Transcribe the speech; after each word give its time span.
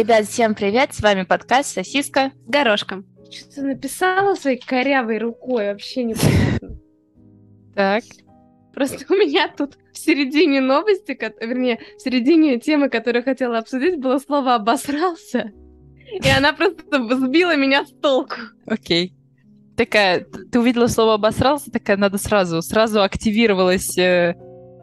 Ребят, 0.00 0.26
всем 0.28 0.54
привет! 0.54 0.94
С 0.94 1.02
вами 1.02 1.24
подкаст 1.24 1.74
«Сосиска» 1.74 2.32
с 2.46 2.50
горошком. 2.50 3.04
Что-то 3.30 3.60
написала 3.60 4.34
своей 4.34 4.56
корявой 4.56 5.18
рукой, 5.18 5.66
вообще 5.66 6.04
непонятно. 6.04 6.80
Так. 7.74 8.04
Просто 8.72 9.04
у 9.12 9.14
меня 9.14 9.52
тут 9.54 9.76
в 9.92 9.98
середине 9.98 10.62
новости, 10.62 11.14
вернее, 11.42 11.80
в 11.98 12.00
середине 12.00 12.58
темы, 12.58 12.88
которую 12.88 13.22
хотела 13.24 13.58
обсудить, 13.58 14.00
было 14.00 14.16
слово 14.16 14.54
«обосрался». 14.54 15.52
И 16.10 16.28
она 16.30 16.54
просто 16.54 16.82
сбила 17.16 17.54
меня 17.56 17.84
с 17.84 17.90
толку. 17.90 18.36
Окей. 18.64 19.12
Такая, 19.76 20.24
ты 20.50 20.60
увидела 20.60 20.86
слово 20.86 21.12
«обосрался», 21.16 21.70
такая, 21.70 21.98
надо 21.98 22.16
сразу, 22.16 22.62
сразу 22.62 23.02
активировалась 23.02 23.98
э, 23.98 24.34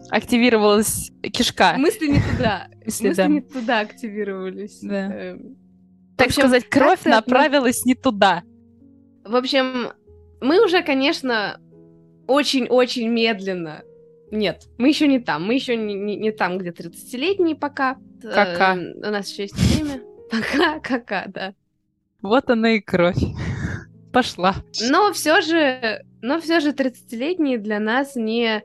активировалась 0.10 1.12
кишка. 1.22 1.76
Мысли 1.78 2.08
не 2.08 2.20
туда. 2.20 2.68
Мысли, 2.86 3.14
да. 3.14 3.28
не 3.28 3.42
туда 3.42 3.80
активировались. 3.80 4.80
Да. 4.82 5.12
Эм. 5.14 5.58
Так 6.18 6.28
общем, 6.28 6.42
сказать, 6.42 6.70
кровь 6.70 7.04
направилась 7.06 7.86
не 7.86 7.94
туда. 7.96 8.44
В 9.24 9.36
общем, 9.36 9.92
мы 10.42 10.64
уже, 10.64 10.82
конечно, 10.82 11.60
очень-очень 12.28 13.08
медленно. 13.10 13.84
Нет, 14.32 14.68
мы 14.78 14.90
еще 14.90 15.08
не 15.08 15.20
там. 15.20 15.46
Мы 15.46 15.56
еще 15.56 15.76
не, 15.76 15.94
не, 15.94 16.16
не 16.16 16.32
там, 16.32 16.58
где 16.58 16.70
30-летние 16.72 17.56
пока. 17.56 17.98
Кака. 18.22 18.76
Э, 18.78 18.94
у 18.96 19.12
нас 19.12 19.30
еще 19.30 19.44
есть 19.44 19.56
время. 19.56 20.02
Пока, 20.32 20.80
кака, 20.80 21.24
да. 21.28 21.54
Вот 22.22 22.50
она 22.50 22.72
и 22.72 22.82
кровь. 22.82 23.16
Пошла. 24.12 24.56
Но 24.90 25.14
все 25.14 25.42
же, 25.42 26.04
но 26.22 26.42
все 26.42 26.60
же 26.60 26.72
30-летние 26.72 27.58
для 27.58 27.80
нас 27.80 28.16
не 28.16 28.64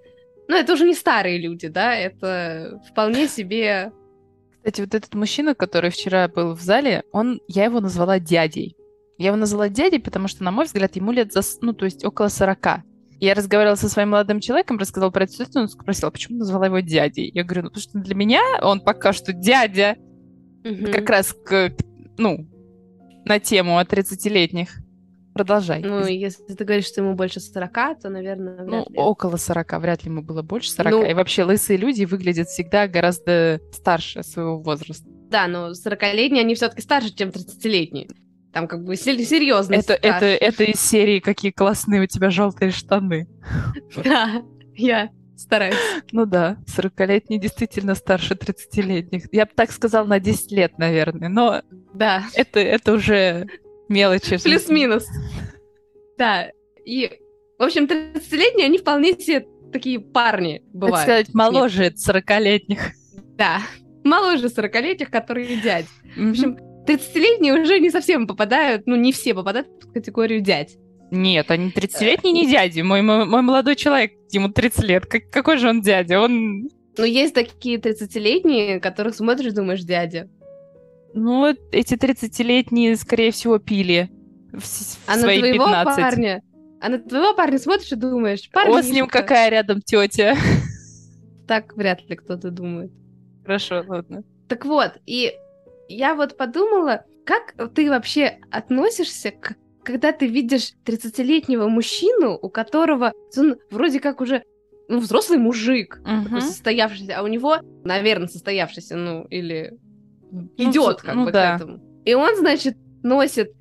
ну, 0.52 0.58
это 0.58 0.74
уже 0.74 0.84
не 0.84 0.94
старые 0.94 1.38
люди, 1.38 1.68
да, 1.68 1.94
это 1.94 2.80
вполне 2.90 3.26
себе... 3.26 3.90
Кстати, 4.56 4.82
вот 4.82 4.94
этот 4.94 5.14
мужчина, 5.14 5.54
который 5.54 5.90
вчера 5.90 6.28
был 6.28 6.54
в 6.54 6.60
зале, 6.60 7.02
он, 7.10 7.40
я 7.48 7.64
его 7.64 7.80
назвала 7.80 8.20
дядей. 8.20 8.76
Я 9.18 9.28
его 9.28 9.36
назвала 9.36 9.68
дядей, 9.68 9.98
потому 9.98 10.28
что, 10.28 10.44
на 10.44 10.50
мой 10.50 10.66
взгляд, 10.66 10.94
ему 10.94 11.10
лет, 11.10 11.32
за, 11.32 11.40
ну, 11.62 11.72
то 11.72 11.86
есть 11.86 12.04
около 12.04 12.28
40. 12.28 12.82
Я 13.18 13.34
разговаривала 13.34 13.76
со 13.76 13.88
своим 13.88 14.10
молодым 14.10 14.40
человеком, 14.40 14.78
рассказала 14.78 15.10
про 15.10 15.24
эту 15.24 15.32
ситуацию, 15.32 15.62
он 15.62 15.68
спросил, 15.68 16.08
а 16.08 16.10
почему 16.10 16.38
назвала 16.38 16.66
его 16.66 16.80
дядей? 16.80 17.30
Я 17.32 17.44
говорю, 17.44 17.62
ну, 17.62 17.68
потому 17.70 17.82
что 17.82 17.98
для 17.98 18.14
меня 18.14 18.40
он 18.60 18.80
пока 18.80 19.12
что 19.12 19.32
дядя. 19.32 19.96
Угу. 20.64 20.92
Как 20.92 21.08
раз 21.08 21.32
к, 21.32 21.74
ну, 22.18 22.46
на 23.24 23.40
тему 23.40 23.78
о 23.78 23.84
30-летних. 23.84 24.81
Продолжай. 25.34 25.80
Ну, 25.82 26.06
если 26.06 26.42
ты 26.42 26.64
говоришь, 26.64 26.86
что 26.86 27.00
ему 27.00 27.14
больше 27.14 27.40
40, 27.40 28.00
то, 28.00 28.08
наверное, 28.10 28.64
Ну, 28.64 28.86
ли. 28.88 28.98
около 28.98 29.36
40, 29.36 29.80
вряд 29.80 30.04
ли 30.04 30.10
ему 30.10 30.22
было 30.22 30.42
больше 30.42 30.70
40. 30.70 30.92
Ну, 30.92 31.04
и 31.04 31.14
вообще 31.14 31.44
лысые 31.44 31.78
люди 31.78 32.04
выглядят 32.04 32.48
всегда 32.48 32.86
гораздо 32.86 33.60
старше 33.72 34.22
своего 34.22 34.60
возраста. 34.60 35.06
Да, 35.30 35.46
но 35.46 35.70
40-летние, 35.70 36.42
они 36.42 36.54
все-таки 36.54 36.82
старше, 36.82 37.14
чем 37.14 37.30
30-летние. 37.30 38.08
Там 38.52 38.68
как 38.68 38.84
бы 38.84 38.96
серьезно. 38.96 39.74
Это, 39.74 39.94
это, 39.94 40.26
это 40.26 40.64
из 40.64 40.80
серии 40.80 41.20
«Какие 41.20 41.52
классные 41.52 42.02
у 42.02 42.06
тебя 42.06 42.30
желтые 42.30 42.70
штаны». 42.70 43.26
Да, 44.04 44.42
я 44.74 45.08
стараюсь. 45.36 45.76
Ну 46.12 46.26
да, 46.26 46.58
40-летние 46.66 47.40
действительно 47.40 47.94
старше 47.94 48.34
30-летних. 48.34 49.24
Я 49.32 49.46
бы 49.46 49.52
так 49.54 49.72
сказала 49.72 50.06
на 50.06 50.20
10 50.20 50.52
лет, 50.52 50.78
наверное, 50.78 51.28
но 51.28 51.62
да. 51.94 52.24
это, 52.34 52.60
это 52.60 52.92
уже 52.92 53.46
мелочи. 53.92 54.42
Плюс-минус. 54.42 55.06
Да. 56.18 56.50
И, 56.84 57.10
в 57.58 57.62
общем, 57.62 57.84
30-летние, 57.84 58.66
они 58.66 58.78
вполне 58.78 59.12
себе 59.12 59.46
такие 59.72 60.00
парни 60.00 60.62
бывают. 60.72 61.06
Так 61.06 61.26
сказать, 61.26 61.34
моложе 61.34 61.92
40-летних. 61.92 62.90
Да. 63.36 63.60
Моложе 64.04 64.46
40-летних, 64.46 65.10
которые 65.10 65.56
дядь. 65.56 65.86
В 66.16 66.30
общем, 66.30 66.56
30-летние 66.86 67.62
уже 67.62 67.78
не 67.78 67.90
совсем 67.90 68.26
попадают, 68.26 68.86
ну, 68.86 68.96
не 68.96 69.12
все 69.12 69.34
попадают 69.34 69.68
в 69.80 69.92
категорию 69.92 70.40
дядь. 70.40 70.76
Нет, 71.10 71.50
они 71.50 71.70
30-летние 71.70 72.32
не 72.32 72.50
дяди. 72.50 72.80
Мой, 72.80 73.02
мой, 73.02 73.26
мой 73.26 73.42
молодой 73.42 73.76
человек, 73.76 74.12
ему 74.30 74.48
30 74.48 74.84
лет. 74.84 75.06
Как, 75.06 75.30
какой 75.30 75.58
же 75.58 75.68
он 75.68 75.82
дядя? 75.82 76.20
Он... 76.20 76.68
Ну, 76.96 77.04
есть 77.04 77.34
такие 77.34 77.78
30-летние, 77.78 78.80
которых 78.80 79.14
смотришь, 79.14 79.52
думаешь, 79.52 79.82
дядя. 79.82 80.28
Ну, 81.14 81.54
эти 81.72 81.94
30-летние, 81.94 82.96
скорее 82.96 83.30
всего, 83.32 83.58
пили 83.58 84.10
в, 84.52 84.62
а 85.06 85.18
свои 85.18 85.40
на 85.40 85.48
твоего 85.48 85.64
15. 85.66 85.96
парня? 85.96 86.42
А 86.80 86.88
на 86.88 86.98
твоего 86.98 87.34
парня 87.34 87.58
смотришь 87.58 87.92
и 87.92 87.96
думаешь, 87.96 88.50
парень... 88.50 88.70
Вот 88.70 88.84
с 88.84 88.90
ним 88.90 89.06
какая 89.06 89.50
рядом 89.50 89.80
тетя. 89.80 90.36
Так 91.48 91.76
вряд 91.76 92.08
ли 92.08 92.16
кто-то 92.16 92.50
думает. 92.50 92.92
Хорошо, 93.44 93.84
ладно. 93.86 94.22
Так 94.48 94.64
вот, 94.64 94.92
и 95.06 95.32
я 95.88 96.14
вот 96.14 96.36
подумала, 96.36 97.04
как 97.26 97.54
ты 97.74 97.90
вообще 97.90 98.38
относишься 98.50 99.32
к 99.32 99.56
когда 99.82 100.12
ты 100.12 100.26
видишь 100.28 100.74
30-летнего 100.84 101.66
мужчину, 101.66 102.38
у 102.40 102.48
которого 102.48 103.12
он 103.36 103.56
вроде 103.70 104.00
как 104.00 104.20
уже 104.20 104.44
ну, 104.88 104.98
взрослый 104.98 105.38
мужик, 105.38 106.00
uh-huh. 106.04 106.40
состоявшийся, 106.40 107.18
а 107.18 107.22
у 107.22 107.26
него, 107.26 107.58
наверное, 107.84 108.28
состоявшийся, 108.28 108.96
ну, 108.96 109.24
или 109.24 109.76
идет 110.56 110.98
ну, 111.02 111.06
как 111.06 111.14
ну, 111.14 111.24
бы 111.24 111.32
да. 111.32 111.52
к 111.52 111.62
этому. 111.62 111.80
И 112.04 112.14
он, 112.14 112.36
значит, 112.36 112.76
носит 113.02 113.52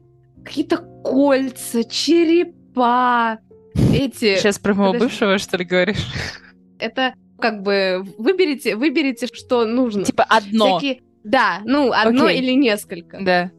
какие-то 0.43 0.77
кольца, 0.77 1.83
черепа, 1.83 3.39
эти... 3.93 4.37
Сейчас 4.37 4.59
про 4.59 4.73
моего 4.73 4.93
Подожди. 4.93 5.07
бывшего, 5.07 5.37
что 5.37 5.57
ли, 5.57 5.65
говоришь? 5.65 6.07
Это 6.79 7.13
как 7.39 7.61
бы 7.63 8.03
выберите, 8.17 8.75
выберите, 8.75 9.27
что 9.31 9.65
нужно. 9.65 10.03
Типа 10.03 10.23
одно. 10.23 10.79
Всякие... 10.79 11.01
Да, 11.23 11.61
ну, 11.65 11.91
одно 11.91 12.29
okay. 12.29 12.35
или 12.35 12.51
несколько. 12.51 13.19
Да. 13.21 13.51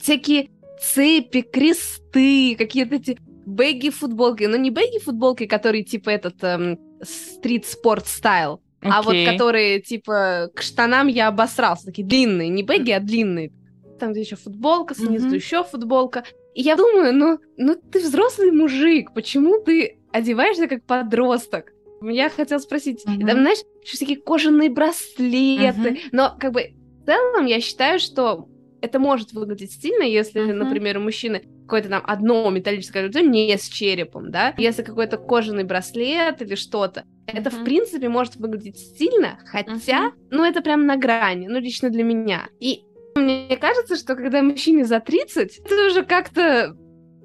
Всякие 0.00 0.50
цепи, 0.80 1.42
кресты, 1.42 2.54
какие-то 2.56 2.96
эти 2.96 3.18
бэги-футболки. 3.46 4.44
Но 4.44 4.56
не 4.56 4.70
бэги-футболки, 4.70 5.46
которые 5.46 5.84
типа 5.84 6.10
этот 6.10 6.42
эм, 6.42 6.78
стрит-спорт 7.02 8.06
стайл, 8.06 8.62
Okay. 8.82 8.88
А 8.90 9.02
вот 9.02 9.14
которые, 9.26 9.80
типа, 9.80 10.50
к 10.54 10.62
штанам 10.62 11.06
я 11.08 11.28
обосрался. 11.28 11.86
Такие 11.86 12.06
длинные, 12.06 12.48
не 12.48 12.62
бэги, 12.62 12.92
а 12.92 13.00
длинные. 13.00 13.52
Там 13.98 14.12
где 14.12 14.22
еще 14.22 14.36
футболка, 14.36 14.94
снизу 14.94 15.28
mm-hmm. 15.28 15.34
еще 15.34 15.64
футболка. 15.64 16.24
И 16.54 16.62
я 16.62 16.76
думаю, 16.76 17.14
ну, 17.14 17.38
ну 17.58 17.74
ты 17.74 18.00
взрослый 18.00 18.50
мужик, 18.50 19.12
почему 19.12 19.62
ты 19.62 19.98
одеваешься 20.12 20.66
как 20.66 20.84
подросток? 20.84 21.72
Я 22.02 22.30
хотела 22.30 22.58
спросить, 22.58 23.04
mm-hmm. 23.06 23.26
там, 23.26 23.40
знаешь, 23.40 23.58
еще 23.82 23.96
всякие 23.96 24.16
кожаные 24.16 24.70
браслеты, 24.70 25.90
mm-hmm. 25.90 26.08
но 26.12 26.34
как 26.40 26.52
бы 26.52 26.72
в 27.02 27.06
целом 27.06 27.44
я 27.44 27.60
считаю, 27.60 27.98
что 27.98 28.48
это 28.80 28.98
может 28.98 29.32
выглядеть 29.32 29.72
стильно, 29.72 30.04
если, 30.04 30.40
mm-hmm. 30.40 30.54
например, 30.54 30.96
у 30.96 31.02
мужчины 31.02 31.42
какое-то 31.70 31.88
там 31.88 32.02
одно 32.04 32.50
металлическое 32.50 33.06
лицо 33.06 33.20
не 33.20 33.56
с 33.56 33.68
черепом, 33.68 34.32
да, 34.32 34.54
если 34.58 34.82
какой-то 34.82 35.18
кожаный 35.18 35.62
браслет 35.62 36.42
или 36.42 36.56
что-то, 36.56 37.04
это, 37.26 37.50
в 37.50 37.62
принципе, 37.62 38.08
может 38.08 38.34
выглядеть 38.36 38.78
стильно, 38.78 39.38
хотя, 39.46 40.08
uh-huh. 40.08 40.12
ну, 40.30 40.44
это 40.44 40.62
прям 40.62 40.84
на 40.86 40.96
грани, 40.96 41.46
ну, 41.46 41.60
лично 41.60 41.90
для 41.90 42.02
меня. 42.02 42.48
И 42.58 42.82
мне 43.14 43.56
кажется, 43.56 43.94
что 43.94 44.16
когда 44.16 44.42
мужчине 44.42 44.84
за 44.84 44.98
30, 44.98 45.60
это 45.64 45.86
уже 45.86 46.04
как-то, 46.04 46.76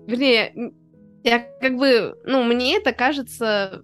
вернее, 0.05 0.53
я 1.23 1.39
как 1.59 1.75
бы, 1.77 2.15
ну, 2.23 2.43
мне 2.43 2.77
это 2.77 2.93
кажется 2.93 3.81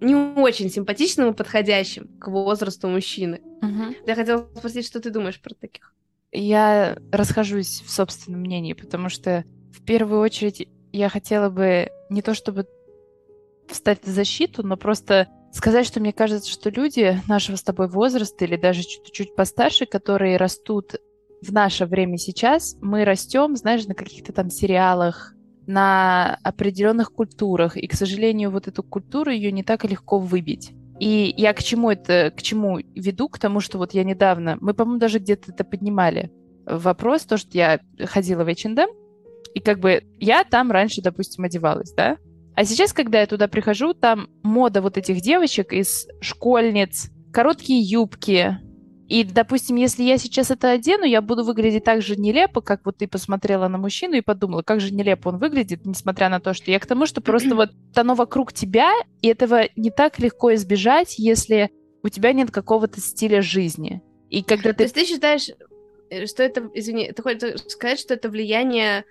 не 0.00 0.14
очень 0.14 0.70
симпатичным 0.70 1.32
и 1.32 1.36
подходящим 1.36 2.08
к 2.20 2.28
возрасту 2.28 2.86
мужчины. 2.86 3.40
Uh-huh. 3.60 3.96
Я 4.06 4.14
хотела 4.14 4.48
спросить, 4.56 4.86
что 4.86 5.00
ты 5.00 5.10
думаешь 5.10 5.40
про 5.40 5.54
таких? 5.54 5.92
Я 6.30 6.96
расхожусь 7.10 7.82
в 7.84 7.90
собственном 7.90 8.42
мнении, 8.42 8.74
потому 8.74 9.08
что 9.08 9.44
в 9.76 9.84
первую 9.84 10.20
очередь 10.20 10.68
я 10.92 11.08
хотела 11.08 11.50
бы 11.50 11.90
не 12.08 12.22
то 12.22 12.34
чтобы 12.34 12.66
встать 13.68 14.00
в 14.02 14.08
защиту, 14.08 14.66
но 14.66 14.76
просто 14.76 15.28
сказать, 15.52 15.86
что 15.86 16.00
мне 16.00 16.12
кажется, 16.12 16.50
что 16.50 16.70
люди 16.70 17.20
нашего 17.28 17.56
с 17.56 17.62
тобой 17.62 17.88
возраста 17.88 18.44
или 18.44 18.56
даже 18.56 18.82
чуть-чуть 18.82 19.34
постарше, 19.34 19.86
которые 19.86 20.36
растут 20.36 20.94
в 21.42 21.52
наше 21.52 21.86
время 21.86 22.16
сейчас, 22.16 22.76
мы 22.80 23.04
растем, 23.04 23.56
знаешь, 23.56 23.86
на 23.86 23.94
каких-то 23.94 24.32
там 24.32 24.50
сериалах, 24.50 25.34
на 25.66 26.38
определенных 26.42 27.12
культурах, 27.12 27.76
и, 27.76 27.86
к 27.86 27.94
сожалению, 27.94 28.50
вот 28.50 28.68
эту 28.68 28.82
культуру 28.82 29.30
ее 29.30 29.52
не 29.52 29.62
так 29.62 29.84
легко 29.84 30.18
выбить. 30.18 30.72
И 30.98 31.34
я 31.36 31.52
к 31.52 31.62
чему 31.62 31.90
это, 31.90 32.32
к 32.34 32.40
чему 32.40 32.78
веду? 32.78 33.28
К 33.28 33.38
тому, 33.38 33.60
что 33.60 33.76
вот 33.78 33.92
я 33.92 34.04
недавно, 34.04 34.56
мы, 34.60 34.72
по-моему, 34.72 34.98
даже 34.98 35.18
где-то 35.18 35.52
это 35.52 35.64
поднимали, 35.64 36.30
вопрос, 36.64 37.22
то, 37.22 37.36
что 37.36 37.50
я 37.52 37.80
ходила 38.06 38.44
в 38.44 38.48
H&M, 38.48 38.88
и 39.56 39.60
как 39.60 39.80
бы 39.80 40.02
я 40.20 40.44
там 40.44 40.70
раньше, 40.70 41.00
допустим, 41.00 41.44
одевалась, 41.44 41.90
да, 41.94 42.18
а 42.54 42.64
сейчас, 42.66 42.92
когда 42.92 43.22
я 43.22 43.26
туда 43.26 43.48
прихожу, 43.48 43.94
там 43.94 44.28
мода 44.42 44.82
вот 44.82 44.98
этих 44.98 45.22
девочек 45.22 45.72
из 45.72 46.06
школьниц, 46.20 47.08
короткие 47.32 47.80
юбки. 47.80 48.58
И, 49.08 49.24
допустим, 49.24 49.76
если 49.76 50.02
я 50.02 50.18
сейчас 50.18 50.50
это 50.50 50.70
одену, 50.70 51.04
я 51.04 51.22
буду 51.22 51.42
выглядеть 51.42 51.84
так 51.84 52.02
же 52.02 52.16
нелепо, 52.16 52.60
как 52.60 52.82
вот 52.84 52.98
ты 52.98 53.08
посмотрела 53.08 53.66
на 53.68 53.78
мужчину 53.78 54.16
и 54.16 54.20
подумала, 54.20 54.60
как 54.60 54.82
же 54.82 54.92
нелепо 54.92 55.28
он 55.28 55.38
выглядит, 55.38 55.86
несмотря 55.86 56.28
на 56.28 56.38
то, 56.38 56.52
что 56.52 56.70
я 56.70 56.78
к 56.78 56.84
тому, 56.84 57.06
что 57.06 57.22
просто 57.22 57.54
вот 57.54 57.70
оно 57.94 58.14
вокруг 58.14 58.52
тебя, 58.52 58.92
и 59.22 59.28
этого 59.28 59.70
не 59.74 59.90
так 59.90 60.18
легко 60.18 60.52
избежать, 60.54 61.18
если 61.18 61.70
у 62.02 62.10
тебя 62.10 62.34
нет 62.34 62.50
какого-то 62.50 63.00
стиля 63.00 63.40
жизни. 63.40 64.02
И 64.28 64.42
когда 64.42 64.72
ты... 64.72 64.76
То 64.76 64.82
есть 64.82 64.94
ты 64.94 65.06
считаешь, 65.06 65.48
Э, 66.10 66.26
что 66.26 66.42
это, 66.42 66.68
извини, 66.74 67.12
ты 67.12 67.22
хочешь 67.22 67.60
сказать, 67.68 67.98
что 67.98 68.14
это 68.14 68.28
влияние 68.28 69.04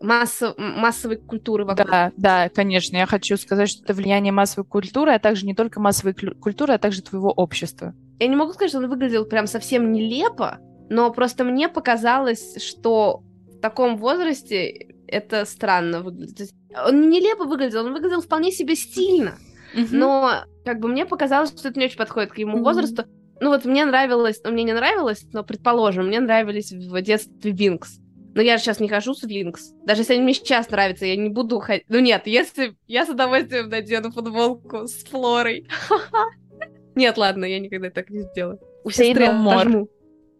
массов, 0.00 0.54
массовой 0.56 1.16
культуры 1.16 1.64
вокруг. 1.64 1.88
Да, 1.88 2.12
да, 2.16 2.48
конечно. 2.48 2.96
Я 2.96 3.06
хочу 3.06 3.36
сказать, 3.36 3.68
что 3.68 3.82
это 3.82 3.94
влияние 3.94 4.32
массовой 4.32 4.66
культуры, 4.66 5.12
а 5.12 5.18
также 5.18 5.46
не 5.46 5.54
только 5.54 5.80
массовой 5.80 6.14
культуры, 6.14 6.74
а 6.74 6.78
также 6.78 7.02
твоего 7.02 7.30
общества. 7.30 7.94
Я 8.18 8.28
не 8.28 8.36
могу 8.36 8.52
сказать, 8.52 8.70
что 8.70 8.78
он 8.78 8.88
выглядел 8.88 9.24
прям 9.24 9.46
совсем 9.46 9.92
нелепо, 9.92 10.58
но 10.88 11.10
просто 11.12 11.44
мне 11.44 11.68
показалось, 11.68 12.62
что 12.62 13.22
в 13.48 13.60
таком 13.60 13.96
возрасте 13.96 14.94
это 15.06 15.44
странно 15.44 16.00
выглядит. 16.00 16.50
Он 16.86 17.08
нелепо 17.10 17.44
выглядел, 17.44 17.84
он 17.86 17.92
выглядел 17.92 18.20
вполне 18.20 18.52
себе 18.52 18.76
стильно. 18.76 19.34
Mm-hmm. 19.74 19.88
Но 19.92 20.44
как 20.64 20.80
бы 20.80 20.88
мне 20.88 21.06
показалось, 21.06 21.50
что 21.50 21.68
это 21.68 21.78
не 21.78 21.86
очень 21.86 21.98
подходит 21.98 22.32
к 22.32 22.38
ему 22.38 22.58
mm-hmm. 22.58 22.62
возрасту. 22.62 23.04
Ну 23.40 23.48
вот 23.48 23.64
мне 23.64 23.84
нравилось, 23.84 24.40
ну 24.44 24.50
мне 24.50 24.64
не 24.64 24.74
нравилось, 24.74 25.24
но 25.32 25.42
предположим, 25.42 26.08
мне 26.08 26.20
нравились 26.20 26.72
в 26.72 27.00
детстве 27.00 27.52
Винкс. 27.52 27.98
Но 28.34 28.42
я 28.42 28.56
же 28.56 28.64
сейчас 28.64 28.80
не 28.80 28.88
хожу 28.88 29.14
с 29.14 29.22
Винкс. 29.24 29.72
Даже 29.84 30.02
если 30.02 30.14
они 30.14 30.22
мне 30.22 30.34
сейчас 30.34 30.70
нравятся, 30.70 31.06
я 31.06 31.16
не 31.16 31.30
буду 31.30 31.58
ходить. 31.58 31.84
Ну 31.88 31.98
нет, 31.98 32.26
если 32.26 32.76
я 32.86 33.04
с 33.04 33.08
удовольствием 33.08 33.68
надену 33.68 34.12
футболку 34.12 34.86
с 34.86 35.04
Флорой. 35.04 35.66
Нет, 36.96 37.16
ладно, 37.16 37.44
я 37.44 37.60
никогда 37.60 37.88
так 37.90 38.10
не 38.10 38.22
сделаю. 38.22 38.58
У 38.84 38.90
сестры 38.90 39.26
отожму. 39.26 39.88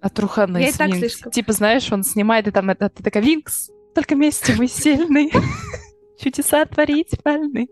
От 0.01 0.19
Руханы 0.19 0.59
Я 0.59 0.69
и 0.69 0.73
так 0.73 0.95
слишком. 0.95 1.31
Типа, 1.31 1.53
знаешь, 1.53 1.91
он 1.93 2.03
снимает, 2.03 2.49
и 2.49 2.51
там 2.51 2.71
это, 2.71 2.89
ты 2.89 3.03
такая, 3.03 3.23
Винкс, 3.23 3.71
только 3.95 4.15
вместе 4.15 4.55
мы 4.57 4.67
сильные. 4.67 5.31
Чудеса 6.19 6.65
творить, 6.65 7.19
больны. 7.23 7.69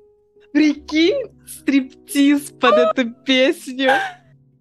Прикинь, 0.53 1.27
стриптиз 1.47 2.53
под 2.53 2.75
эту 2.75 3.11
песню. 3.25 3.93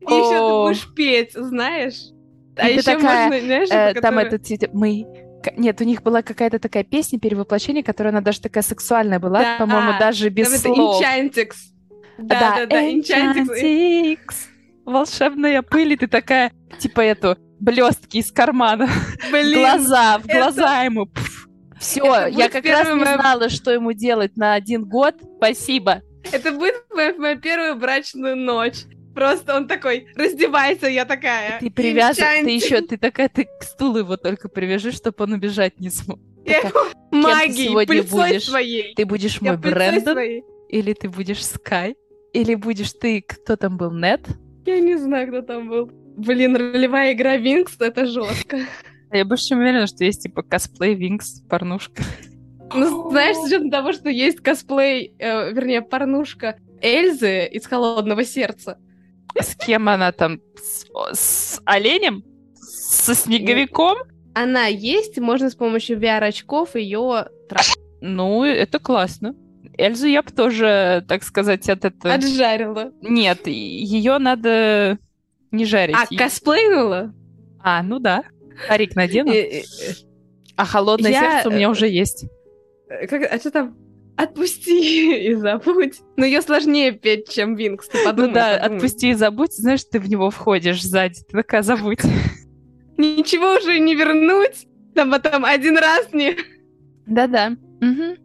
И 0.01 0.05
еще 0.05 0.35
ты 0.35 0.69
будешь 0.69 0.95
петь, 0.95 1.33
знаешь? 1.33 2.11
А 2.55 2.69
еще 2.69 2.97
можно, 2.97 3.39
знаешь, 3.39 3.69
э, 3.69 3.93
там 4.01 4.17
это 4.17 4.39
мы 4.73 5.26
нет, 5.55 5.79
у 5.81 5.83
них 5.83 6.01
была 6.03 6.21
какая-то 6.21 6.59
такая 6.59 6.83
песня 6.83 7.19
перевоплощение, 7.19 7.83
которая 7.83 8.11
она 8.11 8.21
даже 8.21 8.41
такая 8.41 8.63
сексуальная 8.63 9.19
была, 9.19 9.39
да, 9.39 9.57
по-моему, 9.59 9.99
даже 9.99 10.29
без 10.29 10.49
там 10.61 10.73
слов. 10.73 11.01
Это 11.01 11.21
Enchantix. 11.21 11.51
Да, 12.17 12.39
да, 12.39 12.55
да, 12.57 12.65
да 12.65 12.89
Enchantix. 12.89 14.17
Волшебная 14.85 15.61
пыль, 15.61 15.93
и 15.93 15.97
ты 15.97 16.07
такая, 16.07 16.51
типа 16.79 17.01
эту, 17.01 17.37
блестки 17.59 18.17
из 18.17 18.31
кармана. 18.31 18.89
Блин, 19.31 19.59
глаза, 19.59 20.19
в 20.19 20.27
глаза 20.27 20.77
это... 20.77 20.85
ему. 20.85 21.09
Все, 21.79 22.27
я 22.27 22.49
как 22.49 22.65
раз 22.65 22.87
не 22.87 23.03
знала, 23.03 23.49
что 23.49 23.71
ему 23.71 23.93
делать 23.93 24.35
на 24.35 24.53
один 24.53 24.85
год. 24.85 25.15
Спасибо. 25.37 26.01
Это 26.31 26.51
будет 26.51 26.85
моя, 26.91 27.13
моя 27.17 27.35
первая 27.35 27.75
брачная 27.75 28.35
ночь. 28.35 28.85
Просто 29.17 29.55
он 29.55 29.67
такой, 29.67 30.09
раздевайся, 30.15 30.85
я 30.85 31.03
такая. 31.03 31.59
Ты 31.59 31.71
привязан, 31.71 32.45
ты 32.45 32.51
еще, 32.51 32.81
ты 32.81 32.97
такая, 32.97 33.27
ты 33.29 33.45
к 33.45 33.63
стулу 33.63 33.97
его 33.97 34.15
только 34.15 34.47
привяжи, 34.47 34.91
чтобы 34.91 35.23
он 35.23 35.33
убежать 35.33 35.79
не 35.79 35.89
смог. 35.89 36.19
Я 36.45 36.59
его 36.59 36.81
магией, 37.09 38.03
будешь? 38.03 38.43
своей. 38.43 38.93
Ты 38.93 39.07
будешь 39.07 39.41
мой 39.41 39.57
Брэндон? 39.57 40.19
Или 40.69 40.93
ты 40.93 41.09
будешь 41.09 41.43
Скай? 41.43 41.95
Или 42.31 42.53
будешь 42.53 42.93
ты, 42.93 43.23
кто 43.23 43.55
там 43.55 43.77
был, 43.77 43.91
Нет? 43.91 44.21
Я 44.67 44.79
не 44.81 44.95
знаю, 44.97 45.29
кто 45.29 45.41
там 45.41 45.67
был. 45.67 45.89
Блин, 46.15 46.55
ролевая 46.55 47.13
игра 47.13 47.37
Винкс, 47.37 47.75
это 47.79 48.05
жестко. 48.05 48.59
Я 49.11 49.25
больше 49.25 49.47
чем 49.47 49.61
уверена, 49.61 49.87
что 49.87 50.03
есть 50.03 50.21
типа 50.21 50.43
косплей 50.43 50.93
Винкс, 50.93 51.41
порнушка. 51.49 52.03
Ну, 52.71 53.09
знаешь, 53.09 53.37
с 53.37 53.47
учетом 53.47 53.71
того, 53.71 53.93
что 53.93 54.09
есть 54.09 54.41
косплей, 54.41 55.15
э, 55.17 55.53
вернее, 55.53 55.81
порнушка 55.81 56.59
Эльзы 56.81 57.47
из 57.47 57.65
«Холодного 57.65 58.23
сердца». 58.23 58.77
С 59.35 59.55
кем 59.55 59.89
она 59.89 60.11
там? 60.11 60.41
С, 60.55 60.85
с 61.13 61.61
оленем? 61.65 62.23
Со 62.55 63.15
снеговиком? 63.15 63.97
Она 64.33 64.67
есть, 64.67 65.17
можно 65.19 65.49
с 65.49 65.55
помощью 65.55 65.99
VR-очков 65.99 66.75
ее 66.75 67.27
трахать. 67.49 67.77
Ну, 68.01 68.43
это 68.43 68.79
классно. 68.79 69.35
Эльзу 69.77 70.07
я 70.07 70.23
бы 70.23 70.31
тоже, 70.31 71.03
так 71.07 71.23
сказать, 71.23 71.67
от 71.69 71.85
этого... 71.85 72.13
Отжарила. 72.13 72.91
Нет, 73.01 73.47
ее 73.47 74.17
надо 74.17 74.97
не 75.51 75.65
жарить. 75.65 75.95
А, 75.95 76.15
косплейнула? 76.15 77.13
А, 77.61 77.83
ну 77.83 77.99
да. 77.99 78.23
Парик 78.67 78.95
надену. 78.95 79.31
А 80.55 80.65
холодное 80.65 81.11
я... 81.11 81.21
сердце 81.21 81.49
у 81.49 81.51
меня 81.51 81.69
уже 81.69 81.87
есть. 81.87 82.25
Как... 83.09 83.31
А 83.31 83.37
что 83.39 83.51
там? 83.51 83.77
Отпусти 84.17 85.27
и 85.29 85.33
забудь. 85.35 85.99
Но 86.15 86.25
ее 86.25 86.41
сложнее 86.41 86.91
петь, 86.91 87.29
чем 87.29 87.55
Винкс, 87.55 87.87
ты 87.87 88.03
подумай, 88.03 88.29
Ну 88.29 88.33
да, 88.33 88.57
подумай. 88.57 88.77
отпусти 88.77 89.09
и 89.11 89.13
забудь, 89.13 89.53
знаешь, 89.53 89.83
ты 89.83 89.99
в 89.99 90.09
него 90.09 90.31
входишь 90.31 90.83
сзади, 90.83 91.21
ты 91.29 91.37
такая, 91.37 91.61
забудь. 91.61 91.99
Ничего 92.97 93.57
уже 93.57 93.77
не 93.79 93.93
вернуть, 93.95 94.67
там 94.95 95.11
потом 95.11 95.45
один 95.45 95.77
раз 95.77 96.11
не... 96.13 96.35
Да-да. 97.05 97.55
Угу. 97.79 98.17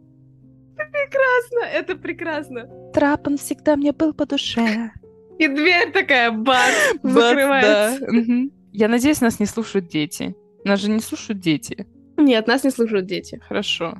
Прекрасно, 0.75 1.59
это 1.71 1.95
прекрасно. 1.95 2.69
Трап, 2.93 3.27
всегда 3.39 3.75
мне 3.75 3.91
был 3.91 4.13
по 4.13 4.25
душе. 4.25 4.91
И 5.37 5.47
дверь 5.47 5.91
такая, 5.91 6.31
бац, 6.31 6.73
закрывается. 7.03 7.99
Да. 7.99 8.17
Угу. 8.17 8.51
Я 8.71 8.87
надеюсь, 8.87 9.21
нас 9.21 9.39
не 9.39 9.45
слушают 9.45 9.87
дети. 9.87 10.35
Нас 10.65 10.79
же 10.79 10.89
не 10.89 10.99
слушают 10.99 11.39
дети. 11.39 11.85
Нет, 12.17 12.47
нас 12.47 12.63
не 12.63 12.71
слушают 12.71 13.05
дети. 13.05 13.39
Хорошо. 13.47 13.99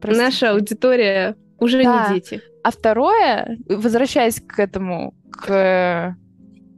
Простите. 0.00 0.24
Наша 0.24 0.50
аудитория 0.52 1.36
уже 1.58 1.82
да. 1.82 2.08
не 2.08 2.14
дети. 2.14 2.42
А 2.62 2.70
второе, 2.70 3.58
возвращаясь 3.68 4.40
к 4.40 4.58
этому, 4.58 5.14
к... 5.30 6.16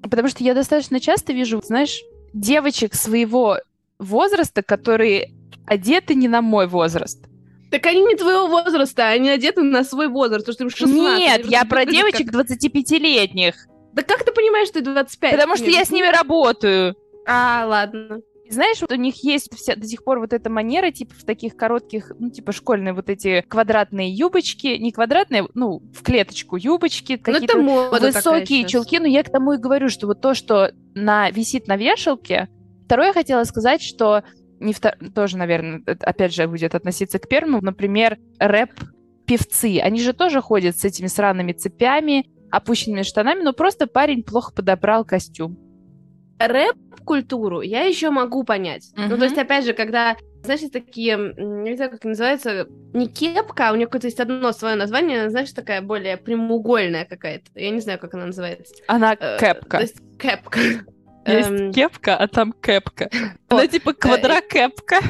потому 0.02 0.28
что 0.28 0.44
я 0.44 0.54
достаточно 0.54 1.00
часто 1.00 1.32
вижу, 1.32 1.60
знаешь, 1.64 2.02
девочек 2.32 2.94
своего 2.94 3.58
возраста, 3.98 4.62
которые 4.62 5.32
одеты 5.66 6.14
не 6.14 6.28
на 6.28 6.42
мой 6.42 6.66
возраст. 6.66 7.24
Так 7.70 7.84
они 7.86 8.02
не 8.02 8.14
твоего 8.14 8.46
возраста, 8.46 9.08
они 9.08 9.28
одеты 9.28 9.62
на 9.62 9.84
свой 9.84 10.08
возраст, 10.08 10.46
потому 10.46 10.70
что 10.70 10.84
им 10.84 10.90
16. 10.90 11.18
Нет, 11.18 11.46
я 11.46 11.64
про 11.64 11.84
девочек 11.84 12.30
как... 12.32 12.46
25-летних. 12.46 13.54
Да 13.92 14.02
как 14.02 14.24
ты 14.24 14.32
понимаешь, 14.32 14.68
что 14.68 14.78
ты 14.78 14.90
25? 14.90 15.32
Потому 15.32 15.56
что 15.56 15.66
я 15.66 15.84
с 15.84 15.90
ними 15.90 16.06
работаю. 16.06 16.94
А, 17.26 17.66
ладно. 17.66 18.20
Знаешь, 18.50 18.80
вот 18.80 18.92
у 18.92 18.96
них 18.96 19.22
есть 19.22 19.54
вся, 19.54 19.76
до 19.76 19.86
сих 19.86 20.04
пор 20.04 20.20
вот 20.20 20.32
эта 20.32 20.50
манера, 20.50 20.90
типа, 20.90 21.14
в 21.14 21.24
таких 21.24 21.56
коротких, 21.56 22.12
ну, 22.18 22.30
типа, 22.30 22.52
школьные 22.52 22.94
вот 22.94 23.10
эти 23.10 23.44
квадратные 23.48 24.10
юбочки, 24.10 24.78
не 24.78 24.92
квадратные, 24.92 25.46
ну, 25.54 25.80
в 25.92 26.02
клеточку 26.02 26.56
юбочки, 26.56 27.20
ну, 27.26 27.32
какие-то 27.32 27.58
высокие 27.58 28.66
чулки, 28.66 28.98
но 28.98 29.06
я 29.06 29.22
к 29.22 29.30
тому 29.30 29.52
и 29.52 29.58
говорю, 29.58 29.88
что 29.88 30.06
вот 30.06 30.20
то, 30.20 30.34
что 30.34 30.72
на, 30.94 31.30
висит 31.30 31.68
на 31.68 31.76
вешалке, 31.76 32.48
Второе, 32.88 33.08
я 33.08 33.12
хотела 33.12 33.44
сказать, 33.44 33.82
что 33.82 34.22
не 34.60 34.72
втор... 34.72 34.92
тоже, 35.14 35.36
наверное, 35.36 35.82
опять 36.00 36.34
же, 36.34 36.48
будет 36.48 36.74
относиться 36.74 37.18
к 37.18 37.28
первому, 37.28 37.60
например, 37.60 38.16
рэп-певцы, 38.38 39.78
они 39.80 40.00
же 40.00 40.14
тоже 40.14 40.40
ходят 40.40 40.74
с 40.78 40.86
этими 40.86 41.06
сраными 41.06 41.52
цепями, 41.52 42.30
опущенными 42.50 43.02
штанами, 43.02 43.42
но 43.42 43.52
просто 43.52 43.88
парень 43.88 44.22
плохо 44.22 44.54
подобрал 44.54 45.04
костюм 45.04 45.58
рэп-культуру 46.38 47.60
я 47.60 47.82
еще 47.82 48.10
могу 48.10 48.44
понять. 48.44 48.90
Mm-hmm. 48.94 49.06
Ну, 49.08 49.18
то 49.18 49.24
есть, 49.24 49.38
опять 49.38 49.64
же, 49.64 49.72
когда, 49.72 50.16
знаешь, 50.42 50.60
такие, 50.72 51.16
не 51.36 51.76
знаю, 51.76 51.90
как 51.90 52.04
называется, 52.04 52.66
не 52.92 53.08
кепка, 53.08 53.68
а 53.68 53.72
у 53.72 53.76
нее 53.76 53.86
какое-то 53.86 54.06
есть 54.06 54.20
одно 54.20 54.52
свое 54.52 54.76
название, 54.76 55.30
знаешь, 55.30 55.52
такая 55.52 55.82
более 55.82 56.16
прямоугольная 56.16 57.04
какая-то. 57.04 57.46
Я 57.54 57.70
не 57.70 57.80
знаю, 57.80 57.98
как 57.98 58.14
она 58.14 58.26
называется. 58.26 58.74
Она 58.86 59.16
э, 59.18 59.38
кепка. 59.38 59.78
То 59.78 59.82
есть, 59.82 59.96
кепка. 60.18 60.60
Есть 61.28 61.50
эм... 61.50 61.72
кепка, 61.72 62.16
а 62.16 62.26
там 62.26 62.52
кепка. 62.52 63.10
Она 63.48 63.66
типа 63.66 63.92
квадрокепка. 63.92 65.00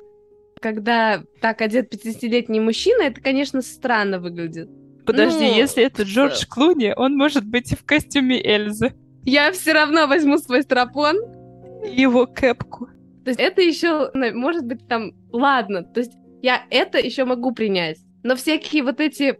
Когда 0.60 1.22
так 1.40 1.60
одет 1.60 1.92
50-летний 1.92 2.60
мужчина, 2.60 3.02
это, 3.02 3.20
конечно, 3.20 3.62
странно 3.62 4.20
выглядит. 4.20 4.68
Подожди, 5.04 5.48
ну, 5.48 5.56
если 5.56 5.82
это 5.82 6.04
Джордж 6.04 6.46
Клуни, 6.48 6.92
он 6.94 7.16
может 7.16 7.44
быть 7.44 7.72
и 7.72 7.76
в 7.76 7.84
костюме 7.84 8.40
Эльзы. 8.40 8.92
Я 9.24 9.52
все 9.52 9.72
равно 9.72 10.06
возьму 10.06 10.38
свой 10.38 10.62
стропон. 10.62 11.16
Его 11.84 12.26
кэпку. 12.26 12.88
То 13.24 13.30
есть 13.30 13.40
это 13.40 13.60
еще, 13.62 14.10
может 14.34 14.64
быть, 14.64 14.86
там, 14.88 15.12
ладно, 15.30 15.84
то 15.84 16.00
есть 16.00 16.12
я 16.42 16.62
это 16.70 16.98
еще 16.98 17.24
могу 17.24 17.52
принять. 17.52 17.98
Но 18.24 18.36
всякие 18.36 18.82
вот 18.82 19.00
эти... 19.00 19.38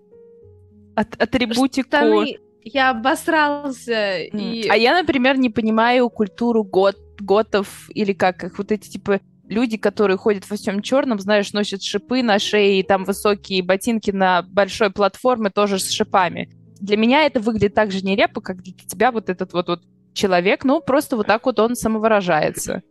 От 0.94 1.20
атрибутику... 1.20 1.88
Штаны, 1.88 2.38
я 2.62 2.90
обосрался. 2.90 4.26
Mm. 4.32 4.52
И... 4.54 4.68
А 4.68 4.76
я, 4.76 4.94
например, 4.94 5.36
не 5.36 5.50
понимаю 5.50 6.08
культуру 6.10 6.62
гот, 6.62 6.96
готов 7.18 7.88
или 7.90 8.12
как, 8.12 8.38
как 8.38 8.58
вот 8.58 8.70
эти, 8.70 8.88
типа, 8.88 9.20
люди, 9.48 9.76
которые 9.76 10.16
ходят 10.16 10.48
во 10.48 10.56
всем 10.56 10.80
черном, 10.80 11.18
знаешь, 11.18 11.52
носят 11.52 11.82
шипы 11.82 12.22
на 12.22 12.38
шее, 12.38 12.80
и 12.80 12.82
там 12.82 13.04
высокие 13.04 13.62
ботинки 13.64 14.10
на 14.12 14.42
большой 14.42 14.90
платформе 14.90 15.50
тоже 15.50 15.78
с 15.78 15.90
шипами 15.90 16.50
для 16.82 16.96
меня 16.96 17.24
это 17.24 17.40
выглядит 17.40 17.74
так 17.74 17.92
же 17.92 18.04
нелепо, 18.04 18.40
как 18.40 18.62
для 18.62 18.72
тебя 18.72 19.12
вот 19.12 19.30
этот 19.30 19.52
вот, 19.52 19.68
вот 19.68 19.82
человек, 20.12 20.64
ну, 20.64 20.80
просто 20.80 21.16
вот 21.16 21.28
так 21.28 21.46
вот 21.46 21.58
он 21.60 21.76
самовыражается. 21.76 22.82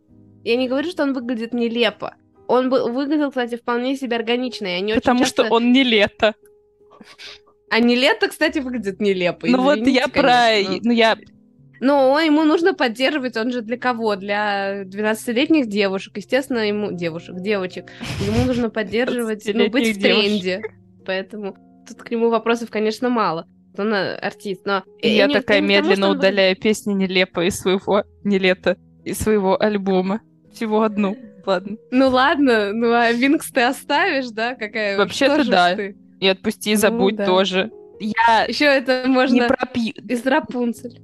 Я 0.44 0.56
не 0.56 0.66
говорю, 0.66 0.90
что 0.90 1.02
он 1.02 1.12
выглядит 1.12 1.52
нелепо. 1.52 2.14
Он 2.48 2.70
бы 2.70 2.90
выглядел, 2.90 3.28
кстати, 3.28 3.56
вполне 3.56 3.96
себе 3.96 4.16
органично. 4.16 4.66
И 4.66 4.70
они 4.70 4.94
Потому 4.94 5.20
часто... 5.20 5.44
что 5.44 5.54
он 5.54 5.72
не 5.72 5.84
лето. 5.84 6.34
А 7.70 7.80
не 7.80 7.94
лето, 7.94 8.28
кстати, 8.28 8.58
выглядит 8.58 9.00
нелепо. 9.00 9.46
Ну 9.46 9.62
вот 9.62 9.86
я 9.86 10.08
про... 10.08 10.50
Ну 10.82 10.90
я... 10.90 11.16
Но 11.80 12.18
ему 12.20 12.44
нужно 12.44 12.74
поддерживать, 12.74 13.36
он 13.36 13.50
же 13.52 13.60
для 13.60 13.76
кого? 13.76 14.16
Для 14.16 14.84
12-летних 14.84 15.66
девушек. 15.66 16.16
Естественно, 16.16 16.66
ему... 16.66 16.92
Девушек, 16.92 17.36
девочек. 17.40 17.90
Ему 18.24 18.46
нужно 18.46 18.70
поддерживать, 18.70 19.48
ну, 19.52 19.68
быть 19.68 19.96
в 19.96 20.00
тренде. 20.00 20.62
Поэтому 21.04 21.56
тут 21.86 22.02
к 22.02 22.10
нему 22.10 22.30
вопросов, 22.30 22.70
конечно, 22.70 23.08
мало. 23.08 23.46
Он 23.78 23.94
артист, 23.94 24.66
но... 24.66 24.82
И 25.00 25.10
я 25.10 25.28
такая 25.28 25.60
медленно 25.60 26.08
тому, 26.08 26.12
удаляю 26.12 26.54
он... 26.56 26.62
песни 26.62 26.92
нелепо 26.92 27.44
из 27.44 27.58
своего... 27.58 28.04
Не 28.24 28.38
лето, 28.38 28.76
из 29.04 29.18
своего 29.18 29.60
альбома. 29.60 30.20
Всего 30.52 30.82
одну. 30.82 31.16
Ладно. 31.46 31.76
Ну 31.90 32.08
ладно, 32.08 32.72
ну 32.72 32.92
а 32.92 33.10
Винкс 33.12 33.50
ты 33.50 33.62
оставишь, 33.62 34.28
да? 34.28 34.54
Какая? 34.54 34.96
Вообще-то 34.96 35.48
да. 35.48 35.74
Ты? 35.74 35.96
И 36.20 36.28
отпусти 36.28 36.72
и 36.72 36.76
забудь 36.76 37.14
ну, 37.14 37.18
да. 37.18 37.26
тоже. 37.26 37.72
Я 37.98 38.44
Еще 38.46 38.66
это 38.66 39.04
можно 39.06 39.34
не 39.34 39.48
пропью... 39.48 39.92
из 40.08 40.24
Рапунцель. 40.24 41.00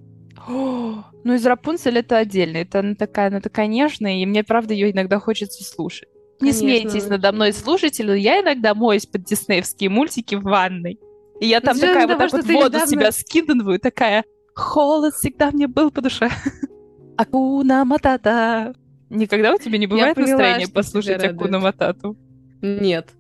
О, 0.48 1.04
ну, 1.24 1.34
из 1.34 1.44
Рапунцель 1.44 1.98
это 1.98 2.18
отдельно. 2.18 2.58
Это 2.58 2.80
она 2.80 2.94
такая, 2.94 3.28
она 3.28 3.40
такая 3.40 3.66
нежная, 3.66 4.22
и 4.22 4.26
мне, 4.26 4.44
правда, 4.44 4.74
ее 4.74 4.90
иногда 4.92 5.18
хочется 5.18 5.64
слушать. 5.64 6.08
Не 6.40 6.52
Конечно, 6.52 6.60
смейтесь 6.60 7.08
надо 7.08 7.32
мной, 7.32 7.52
слушатели, 7.52 8.16
я 8.16 8.40
иногда 8.40 8.74
моюсь 8.74 9.06
под 9.06 9.24
диснеевские 9.24 9.90
мультики 9.90 10.36
в 10.36 10.42
ванной. 10.42 10.98
И 11.40 11.46
я 11.46 11.60
там 11.60 11.78
такая 11.78 12.06
вот 12.06 12.18
так 12.18 12.32
вот 12.32 12.44
воду 12.44 12.66
недавно... 12.68 12.86
себя 12.86 13.12
скидываю, 13.12 13.78
такая, 13.78 14.24
холод 14.54 15.14
всегда 15.14 15.50
мне 15.50 15.68
был 15.68 15.90
по 15.90 16.00
душе. 16.00 16.30
Акуна 17.16 17.84
Матата. 17.84 18.74
Никогда 19.10 19.54
у 19.54 19.58
тебя 19.58 19.78
не 19.78 19.86
бывает 19.86 20.14
поняла, 20.14 20.32
настроения 20.32 20.68
послушать 20.68 21.24
Акуна 21.24 21.60
Матату? 21.60 22.16
Нет. 22.60 23.10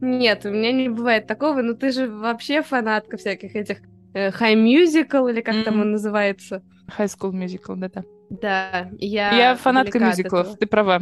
Нет, 0.00 0.44
у 0.44 0.50
меня 0.50 0.72
не 0.72 0.88
бывает 0.88 1.26
такого, 1.26 1.62
но 1.62 1.74
ты 1.74 1.90
же 1.90 2.08
вообще 2.08 2.62
фанатка 2.62 3.16
всяких 3.16 3.56
этих 3.56 3.78
э, 4.12 4.30
High 4.30 4.54
Musical, 4.54 5.30
или 5.30 5.40
как 5.40 5.54
mm-hmm. 5.54 5.62
там 5.62 5.80
он 5.80 5.92
называется? 5.92 6.62
High 6.98 7.06
School 7.06 7.32
Musical, 7.32 7.76
да-да. 7.76 8.04
Да, 8.30 8.88
я... 8.98 9.32
Я 9.32 9.56
фанатка 9.56 9.98
мюзиклов, 9.98 10.58
ты 10.58 10.66
права. 10.66 11.00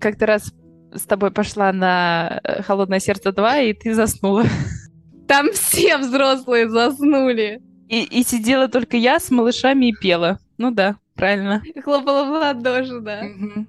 Как-то 0.00 0.26
раз 0.26 0.52
с 0.94 1.02
тобой 1.02 1.30
пошла 1.30 1.72
на 1.72 2.40
э, 2.42 2.62
«Холодное 2.62 3.00
сердце 3.00 3.30
2», 3.30 3.70
и 3.70 3.72
ты 3.74 3.94
заснула. 3.94 4.44
Там 5.28 5.52
все 5.52 5.98
взрослые 5.98 6.68
заснули. 6.70 7.60
И, 7.88 8.02
и 8.02 8.22
сидела 8.22 8.68
только 8.68 8.96
я 8.96 9.20
с 9.20 9.30
малышами 9.30 9.90
и 9.90 9.92
пела. 9.92 10.38
Ну 10.56 10.70
да, 10.70 10.96
правильно. 11.14 11.62
Хлопала 11.84 12.24
в 12.24 12.30
ладоши, 12.30 13.00
да. 13.00 13.22
Угу. 13.22 13.66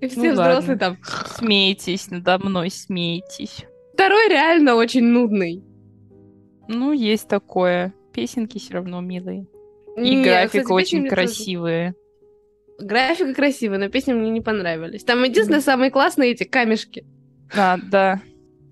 И 0.00 0.08
все 0.08 0.20
ну, 0.28 0.32
взрослые 0.32 0.78
ладно. 0.78 0.78
там... 0.78 0.98
Смейтесь 1.36 2.10
надо 2.10 2.38
мной, 2.38 2.70
смейтесь. 2.70 3.66
Второй 3.94 4.28
реально 4.28 4.76
очень 4.76 5.04
нудный. 5.04 5.62
Ну, 6.68 6.92
есть 6.92 7.28
такое. 7.28 7.92
Песенки 8.12 8.58
все 8.58 8.74
равно 8.74 9.00
милые. 9.00 9.46
И 9.96 10.14
Нет, 10.14 10.24
графика 10.24 10.62
кстати, 10.62 10.72
очень 10.72 11.08
красивая. 11.08 11.94
Тоже... 12.78 12.88
Графика 12.88 13.34
красивая, 13.34 13.78
но 13.78 13.88
песни 13.88 14.12
мне 14.14 14.30
не 14.30 14.40
понравились. 14.40 15.04
Там 15.04 15.22
единственное, 15.24 15.60
самые 15.60 15.90
классные 15.90 16.30
эти 16.30 16.44
камешки. 16.44 17.04
А, 17.54 17.78
да. 17.90 18.22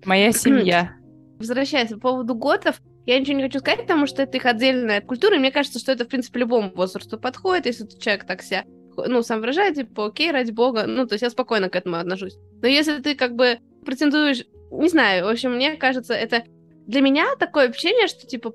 Моя 0.05 0.31
семья. 0.31 0.98
Возвращаясь 1.39 1.89
по 1.89 1.97
поводу 1.97 2.35
готов, 2.35 2.81
я 3.05 3.19
ничего 3.19 3.37
не 3.37 3.43
хочу 3.43 3.59
сказать, 3.59 3.81
потому 3.81 4.05
что 4.05 4.21
это 4.21 4.37
их 4.37 4.45
отдельная 4.45 5.01
культура, 5.01 5.35
и 5.35 5.39
мне 5.39 5.51
кажется, 5.51 5.79
что 5.79 5.91
это, 5.91 6.05
в 6.05 6.09
принципе, 6.09 6.41
любому 6.41 6.71
возрасту 6.75 7.17
подходит, 7.17 7.65
если 7.65 7.87
человек 7.99 8.25
так 8.25 8.41
себя, 8.41 8.65
ну, 8.97 9.23
сам 9.23 9.39
выражает, 9.39 9.75
типа, 9.75 10.07
окей, 10.07 10.31
ради 10.31 10.51
бога, 10.51 10.85
ну, 10.85 11.07
то 11.07 11.13
есть 11.13 11.23
я 11.23 11.29
спокойно 11.29 11.69
к 11.69 11.75
этому 11.75 11.95
отношусь. 11.95 12.37
Но 12.61 12.67
если 12.67 13.01
ты, 13.01 13.15
как 13.15 13.35
бы, 13.35 13.59
претендуешь, 13.85 14.45
не 14.71 14.89
знаю, 14.89 15.25
в 15.25 15.29
общем, 15.29 15.55
мне 15.55 15.75
кажется, 15.75 16.13
это 16.13 16.43
для 16.87 17.01
меня 17.01 17.35
такое 17.39 17.69
ощущение, 17.69 18.07
что, 18.07 18.27
типа, 18.27 18.53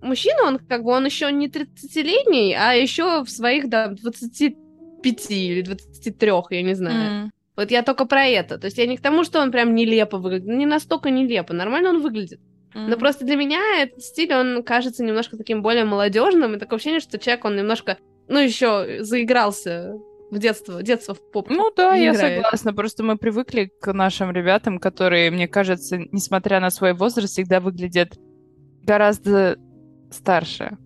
мужчина, 0.00 0.44
он, 0.44 0.58
как 0.58 0.84
бы, 0.84 0.92
он 0.92 1.04
еще 1.04 1.30
не 1.32 1.48
30-летний, 1.48 2.54
а 2.54 2.72
еще 2.74 3.24
в 3.24 3.30
своих, 3.30 3.68
да, 3.68 3.88
25 3.88 5.30
или 5.30 5.62
23, 5.62 6.30
я 6.50 6.62
не 6.62 6.74
знаю. 6.74 7.26
Mm. 7.26 7.30
Вот 7.56 7.70
я 7.70 7.82
только 7.82 8.04
про 8.04 8.24
это. 8.26 8.58
То 8.58 8.66
есть 8.66 8.78
я 8.78 8.86
не 8.86 8.96
к 8.96 9.00
тому, 9.00 9.24
что 9.24 9.40
он 9.40 9.52
прям 9.52 9.74
нелепо 9.74 10.18
выглядит. 10.18 10.48
Не 10.48 10.66
настолько 10.66 11.10
нелепо. 11.10 11.52
Нормально 11.52 11.90
он 11.90 12.02
выглядит. 12.02 12.40
Mm-hmm. 12.74 12.88
Но 12.88 12.96
просто 12.96 13.24
для 13.24 13.36
меня 13.36 13.60
этот 13.82 14.02
стиль, 14.02 14.34
он 14.34 14.64
кажется 14.64 15.04
немножко 15.04 15.36
таким 15.36 15.62
более 15.62 15.84
молодежным. 15.84 16.54
И 16.54 16.58
такое 16.58 16.78
ощущение, 16.78 17.00
что 17.00 17.18
человек, 17.18 17.44
он 17.44 17.56
немножко, 17.56 17.98
ну, 18.28 18.40
еще 18.40 19.04
заигрался 19.04 19.94
в 20.30 20.38
детство, 20.38 20.82
детство 20.82 21.14
в 21.14 21.30
поп. 21.30 21.48
Ну 21.50 21.72
да, 21.76 21.94
я 21.94 22.12
играет. 22.12 22.42
согласна. 22.42 22.74
Просто 22.74 23.04
мы 23.04 23.16
привыкли 23.16 23.70
к 23.80 23.92
нашим 23.92 24.32
ребятам, 24.32 24.80
которые, 24.80 25.30
мне 25.30 25.46
кажется, 25.46 25.98
несмотря 26.10 26.58
на 26.58 26.70
свой 26.70 26.92
возраст, 26.92 27.32
всегда 27.32 27.60
выглядят 27.60 28.18
гораздо 28.82 29.56
старше. 30.10 30.76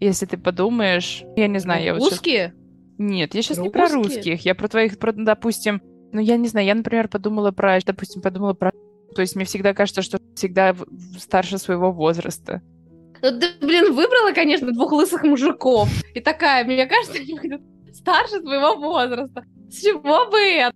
Если 0.00 0.26
ты 0.26 0.36
подумаешь, 0.36 1.22
я 1.36 1.46
не 1.46 1.60
знаю, 1.60 1.84
я 1.84 1.94
вот 1.94 2.10
Русские? 2.10 2.48
Сейчас... 2.48 2.58
Нет, 2.98 3.34
я 3.34 3.42
сейчас 3.42 3.58
не 3.58 3.70
про 3.70 3.88
русских, 3.88 4.44
я 4.44 4.54
про 4.54 4.68
твоих, 4.68 4.98
про, 4.98 5.12
допустим, 5.12 5.80
ну, 6.12 6.20
я 6.20 6.36
не 6.36 6.48
знаю, 6.48 6.66
я, 6.66 6.74
например, 6.74 7.08
подумала 7.08 7.50
про, 7.50 7.78
допустим, 7.84 8.22
подумала 8.22 8.54
про... 8.54 8.70
То 9.14 9.20
есть 9.20 9.36
мне 9.36 9.44
всегда 9.44 9.74
кажется, 9.74 10.02
что 10.02 10.18
всегда 10.34 10.74
старше 11.18 11.58
своего 11.58 11.92
возраста. 11.92 12.62
Ну, 13.22 13.38
ты, 13.38 13.46
блин, 13.60 13.94
выбрала, 13.94 14.32
конечно, 14.32 14.72
двух 14.72 14.92
лысых 14.92 15.22
мужиков. 15.22 15.88
И 16.14 16.20
такая, 16.20 16.64
мне 16.64 16.86
кажется, 16.86 17.18
они 17.18 17.38
старше 17.92 18.40
своего 18.40 18.76
возраста. 18.76 19.44
С 19.70 19.80
чего 19.80 20.30
бы? 20.30 20.72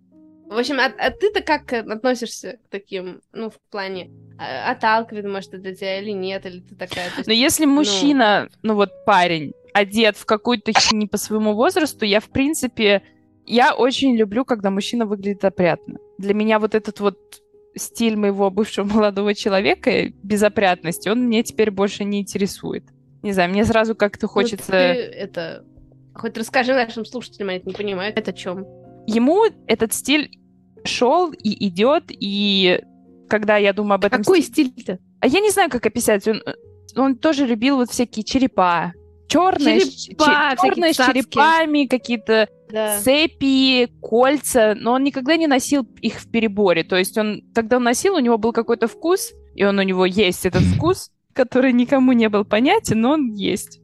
В 0.49 0.59
общем, 0.59 0.79
а, 0.79 0.93
а 0.99 1.11
ты-то 1.11 1.43
как 1.43 1.73
относишься 1.73 2.59
к 2.65 2.71
таким, 2.71 3.21
ну, 3.33 3.51
в 3.51 3.59
плане, 3.71 4.11
а, 4.39 4.71
отталкивает, 4.71 5.27
может, 5.27 5.55
это 5.55 5.75
тебя 5.75 5.99
или 5.99 6.13
нет, 6.13 6.47
или 6.47 6.61
ты 6.61 6.77
такая... 6.77 7.11
есть, 7.17 7.27
Но 7.27 7.33
если 7.33 7.65
ну 7.65 7.75
мужчина, 7.75 8.49
ну... 8.63 8.71
ну 8.71 8.75
вот 8.77 9.05
парень, 9.05 9.55
одет 9.75 10.17
в 10.17 10.25
какую-то 10.25 10.73
не 10.93 11.07
по 11.07 11.17
своему 11.17 11.55
возрасту, 11.55 12.05
я, 12.05 12.21
в 12.21 12.29
принципе, 12.31 13.03
я 13.47 13.75
очень 13.75 14.17
люблю, 14.17 14.45
когда 14.45 14.71
мужчина 14.71 15.07
выглядит 15.07 15.45
опрятно. 15.45 15.99
Для 16.19 16.35
меня 16.35 16.59
вот 16.59 16.75
этот 16.75 17.01
вот 17.01 17.19
стиль 17.77 18.17
моего 18.17 18.51
бывшего 18.51 18.87
молодого 18.95 19.35
человека, 19.35 20.09
безопрятности, 20.23 21.09
он 21.09 21.25
мне 21.25 21.43
теперь 21.43 21.71
больше 21.71 22.05
не 22.05 22.21
интересует. 22.21 22.85
Не 23.23 23.33
знаю, 23.33 23.51
мне 23.51 23.65
сразу 23.65 23.95
как-то 23.95 24.27
хочется... 24.27 24.73
Ну, 24.73 24.77
это... 24.77 25.65
Хоть 26.15 26.37
расскажи 26.39 26.73
нашим 26.73 27.05
слушателям, 27.05 27.51
они 27.51 27.63
не 27.65 27.75
понимают, 27.75 28.17
это 28.19 28.31
о 28.31 28.35
чем. 28.35 28.67
Ему 29.07 29.45
этот 29.67 29.93
стиль 29.93 30.41
шел 30.85 31.31
и 31.31 31.69
идет, 31.69 32.05
и 32.09 32.81
когда 33.29 33.57
я 33.57 33.73
думаю 33.73 33.97
об 33.97 34.05
этом... 34.05 34.23
Какой 34.23 34.43
стиль-то? 34.43 34.99
А 35.21 35.27
я 35.27 35.41
не 35.41 35.51
знаю, 35.51 35.71
как 35.71 35.85
описать. 35.85 36.27
Он, 36.27 36.41
он 36.97 37.17
тоже 37.17 37.47
любил 37.47 37.77
вот 37.77 37.91
всякие 37.91 38.25
черепа, 38.25 38.93
черные, 39.29 39.81
черепа, 39.81 40.57
черные 40.61 40.93
с 40.93 40.97
черепами, 40.97 41.87
какие-то 41.87 42.49
да. 42.71 42.99
цепи, 43.01 43.87
кольца, 44.01 44.75
но 44.77 44.93
он 44.93 45.05
никогда 45.05 45.37
не 45.37 45.47
носил 45.47 45.87
их 46.01 46.21
в 46.21 46.31
переборе. 46.31 46.85
То 46.85 46.97
есть 46.97 47.17
он, 47.19 47.43
когда 47.55 47.77
он 47.77 47.85
носил, 47.85 48.15
у 48.15 48.21
него 48.21 48.39
был 48.39 48.53
какой-то 48.53 48.89
вкус, 48.89 49.33
и 49.55 49.65
он 49.65 49.79
у 49.79 49.83
него 49.83 50.07
есть 50.07 50.47
этот 50.47 50.63
вкус, 50.63 51.11
который 51.33 51.73
никому 51.73 52.13
не 52.13 52.29
был 52.29 52.45
понятен, 52.45 53.01
но 53.01 53.13
он 53.13 53.33
есть. 53.33 53.81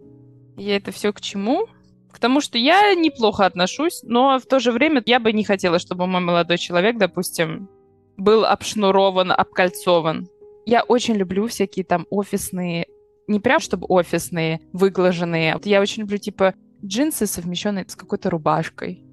Я 0.57 0.77
это 0.77 0.93
все 0.93 1.13
к 1.13 1.21
чему? 1.21 1.67
К 2.11 2.19
тому, 2.19 2.41
что 2.41 2.59
я 2.59 2.95
неплохо 2.95 3.47
отношусь, 3.47 4.01
но 4.03 4.39
в 4.39 4.47
то 4.47 4.61
же 4.61 4.71
время 4.71 5.03
я 5.07 5.19
бы 5.19 5.33
не 5.33 5.45
хотела, 5.45 5.79
чтобы 5.79 6.07
мой 6.07 6.21
молодой 6.21 6.59
человек, 6.59 6.99
допустим, 6.99 7.69
был 8.17 8.45
обшнурован, 8.45 9.33
обкольцован. 9.33 10.29
Я 10.67 10.83
очень 10.83 11.15
люблю 11.15 11.49
всякие 11.49 11.85
там 11.85 12.07
офисные 12.11 12.87
не 13.29 13.41
прям, 13.41 13.61
чтобы 13.61 13.87
офисные, 13.89 14.61
выглаженные. 14.73 15.59
Я 15.65 15.81
очень 15.81 16.03
люблю, 16.03 16.19
типа, 16.19 16.55
джинсы, 16.85 17.27
совмещенные 17.27 17.87
с 17.89 17.97
какой-то 17.97 18.31
рубашкой. 18.31 19.05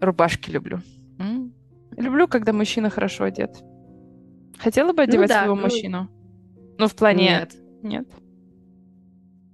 Рубашки 0.00 0.50
люблю. 0.50 0.80
М-м. 1.18 1.52
Люблю, 1.96 2.28
когда 2.28 2.52
мужчина 2.52 2.90
хорошо 2.90 3.24
одет. 3.24 3.62
Хотела 4.58 4.92
бы 4.92 4.98
ну 4.98 5.02
одевать 5.02 5.28
ну, 5.28 5.34
да, 5.34 5.40
своего 5.40 5.56
ну... 5.56 5.62
мужчину? 5.62 6.08
Ну, 6.78 6.86
в 6.86 6.94
плане... 6.94 7.24
Нет. 7.24 7.56
Нет? 7.82 8.08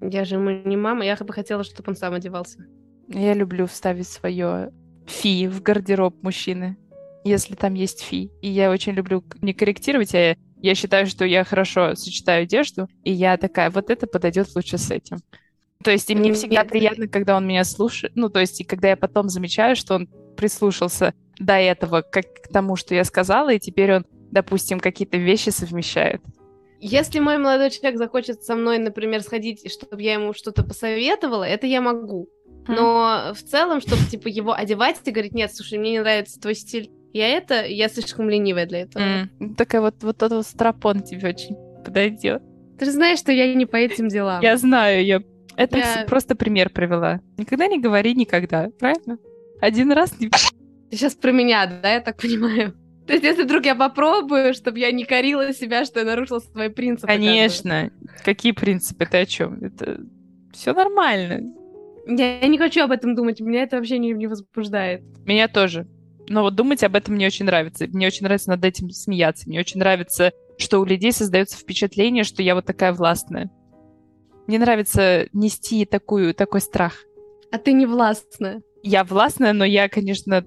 Я 0.01 0.25
же 0.25 0.37
ему 0.37 0.51
не 0.51 0.77
мама, 0.77 1.05
я 1.05 1.17
бы 1.17 1.33
хотела, 1.33 1.65
чтобы 1.65 1.91
он 1.91 1.97
сам 1.97 2.13
одевался. 2.13 2.67
Я 3.09 3.35
люблю 3.35 3.67
вставить 3.67 4.09
свое 4.09 4.73
фи 5.07 5.47
в 5.47 5.63
гардероб 5.63 6.23
мужчины, 6.23 6.77
если 7.25 7.55
там 7.55 7.75
есть 7.75 8.03
фи. 8.03 8.31
И 8.43 8.49
я 8.49 8.71
очень 8.71 8.93
люблю 8.93 9.25
не 9.41 9.55
корректировать, 9.55 10.15
а 10.15 10.37
я 10.65 10.75
считаю, 10.75 11.07
что 11.07 11.27
я 11.27 11.45
хорошо 11.45 11.95
сочетаю 11.95 12.45
одежду, 12.45 12.89
и 13.05 13.13
я 13.13 13.37
такая, 13.37 13.69
вот 13.69 13.91
это 13.91 14.07
подойдет 14.07 14.49
лучше 14.57 14.79
с 14.79 14.91
этим. 14.91 15.19
То 15.83 15.91
есть, 15.91 16.09
и 16.09 16.15
мне 16.15 16.33
всегда 16.33 16.65
приятно, 16.65 17.07
когда 17.07 17.37
он 17.37 17.47
меня 17.47 17.65
слушает, 17.65 18.15
ну, 18.17 18.31
то 18.31 18.41
есть, 18.41 18.63
и 18.63 18.65
когда 18.65 18.89
я 18.89 18.97
потом 18.97 19.29
замечаю, 19.29 19.77
что 19.77 19.97
он 19.97 20.09
прислушался 20.39 21.13
до 21.39 21.53
этого 21.53 22.01
как 22.01 22.25
к 22.45 22.49
тому, 22.49 22.77
что 22.77 22.95
я 22.95 23.05
сказала, 23.05 23.53
и 23.53 23.59
теперь 23.59 23.97
он, 23.97 24.07
допустим, 24.31 24.81
какие-то 24.81 25.19
вещи 25.19 25.51
совмещает. 25.51 26.23
Если 26.81 27.19
мой 27.19 27.37
молодой 27.37 27.71
человек 27.71 27.99
захочет 27.99 28.43
со 28.43 28.55
мной, 28.55 28.79
например, 28.79 29.21
сходить, 29.21 29.71
чтобы 29.71 30.03
я 30.03 30.15
ему 30.15 30.33
что-то 30.33 30.63
посоветовала, 30.63 31.45
это 31.45 31.67
я 31.67 31.83
могу. 31.83 32.31
Но 32.67 33.33
mm. 33.33 33.35
в 33.35 33.43
целом, 33.43 33.83
чтобы, 33.83 34.03
типа, 34.11 34.29
его 34.29 34.55
одевать 34.55 34.97
и 35.05 35.11
говорить, 35.11 35.35
нет, 35.35 35.55
слушай, 35.55 35.79
мне 35.79 35.93
не 35.93 36.01
нравится 36.01 36.41
твой 36.41 36.55
стиль, 36.55 36.91
я 37.15 37.29
это, 37.29 37.65
я 37.65 37.89
слишком 37.89 38.29
ленивая 38.29 38.67
для 38.67 38.81
этого. 38.81 39.03
Mm. 39.39 39.55
Такая 39.57 39.81
вот, 39.81 39.95
вот 40.03 40.17
этот 40.17 40.33
вот 40.33 40.47
страпон 40.47 41.01
тебе 41.03 41.29
очень 41.29 41.57
подойдет. 41.85 42.43
Ты 42.79 42.87
же 42.87 42.91
знаешь, 42.91 43.21
что 43.21 43.31
я 43.31 43.55
не 43.55 43.67
по 43.67 43.77
этим 43.77 44.09
делам. 44.09 44.43
Я 44.43 44.57
знаю, 44.57 45.05
я 45.05 45.23
Это 45.57 45.79
я... 45.79 46.05
просто 46.09 46.35
пример 46.35 46.71
привела. 46.71 47.21
Никогда 47.39 47.69
не 47.69 47.81
говори 47.81 48.15
никогда, 48.15 48.69
правильно? 48.81 49.19
Один 49.61 49.93
раз 49.93 50.19
не... 50.19 50.29
Ты 50.29 50.97
сейчас 50.97 51.15
про 51.15 51.31
меня, 51.31 51.67
да, 51.67 51.95
я 51.95 52.01
так 52.01 52.21
понимаю? 52.21 52.75
То 53.07 53.13
есть, 53.13 53.25
если 53.25 53.45
вдруг 53.45 53.65
я 53.65 53.75
попробую, 53.75 54.55
чтобы 54.55 54.79
я 54.81 54.91
не 54.91 55.05
корила 55.05 55.53
себя, 55.53 55.85
что 55.85 56.01
я 56.01 56.07
нарушила 56.07 56.41
свои 56.41 56.69
принципы. 56.69 57.07
Конечно. 57.07 57.91
Какие 58.25 58.53
принципы? 58.53 59.07
Ты 59.07 59.19
о 59.19 59.27
чем? 59.27 59.63
Это 59.63 60.01
все 60.53 60.73
нормально. 60.73 61.55
Я, 62.07 62.41
я 62.41 62.49
не 62.49 62.59
хочу 62.59 62.83
об 62.83 62.91
этом 62.91 63.15
думать. 63.15 63.41
Меня 63.41 63.63
это 63.63 63.77
вообще 63.77 63.99
не, 63.99 64.13
не 64.13 64.27
возбуждает. 64.27 65.03
Меня 65.27 65.49
тоже. 65.49 65.87
Но 66.29 66.43
вот 66.43 66.55
думать 66.55 66.83
об 66.83 66.97
этом 66.97 67.15
мне 67.15 67.27
очень 67.27 67.45
нравится. 67.45 67.87
Мне 67.89 68.07
очень 68.07 68.25
нравится 68.25 68.51
над 68.51 68.65
этим 68.65 68.91
смеяться. 68.91 69.49
Мне 69.49 69.61
очень 69.61 69.79
нравится, 69.79 70.33
что 70.59 70.81
у 70.81 70.85
людей 70.85 71.13
создается 71.13 71.59
впечатление, 71.59 72.25
что 72.25 72.43
я 72.43 72.55
вот 72.55 72.65
такая 72.65 72.93
властная. 72.93 73.51
Мне 74.47 74.59
нравится 74.59 75.27
нести 75.33 75.85
такую, 75.85 76.35
такой 76.35 76.61
страх. 76.61 76.95
А 77.51 77.59
ты 77.59 77.73
не 77.73 77.87
властная. 77.87 78.63
Я 78.83 79.05
властная, 79.05 79.53
но 79.53 79.65
я, 79.65 79.89
конечно, 79.89 80.45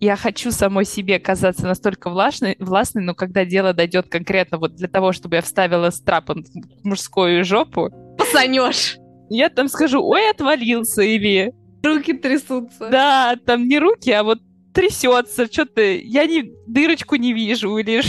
я 0.00 0.16
хочу 0.16 0.50
самой 0.50 0.84
себе 0.84 1.18
казаться 1.18 1.66
настолько 1.66 2.10
властной, 2.10 2.56
властной, 2.58 3.02
но 3.02 3.14
когда 3.14 3.44
дело 3.44 3.72
дойдет 3.72 4.08
конкретно 4.08 4.58
вот 4.58 4.74
для 4.74 4.88
того, 4.88 5.12
чтобы 5.12 5.36
я 5.36 5.42
вставила 5.42 5.90
страпон 5.90 6.44
в 6.44 6.86
мужскую 6.86 7.44
жопу... 7.44 7.90
Посанешь! 8.18 8.98
Я 9.30 9.50
там 9.50 9.68
скажу, 9.68 10.02
ой, 10.02 10.30
отвалился, 10.30 11.02
или... 11.02 11.52
Руки 11.82 12.12
трясутся. 12.12 12.88
Да, 12.90 13.36
там 13.44 13.68
не 13.68 13.78
руки, 13.78 14.10
а 14.10 14.24
вот 14.24 14.40
трясется, 14.78 15.46
что-то... 15.46 15.82
Я 15.82 16.26
не, 16.26 16.52
дырочку 16.68 17.16
не 17.16 17.32
вижу, 17.32 17.76
или 17.78 18.00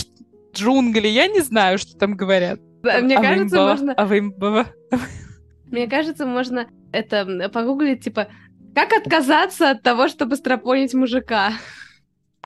джунгли, 0.54 1.08
я 1.08 1.28
не 1.28 1.40
знаю, 1.40 1.80
что 1.80 1.98
там 1.98 2.16
говорят. 2.16 2.60
Да, 2.84 3.00
мне 3.00 3.16
кажется, 3.16 3.60
можно... 3.60 3.94
Авимба. 3.94 4.68
Мне 5.66 5.88
кажется, 5.88 6.26
можно 6.26 6.68
это 6.92 7.50
погуглить, 7.54 8.04
типа, 8.04 8.28
как 8.74 8.94
отказаться 8.94 9.72
от 9.72 9.84
того, 9.84 10.08
чтобы 10.08 10.36
стропонить 10.36 10.94
мужика? 10.94 11.54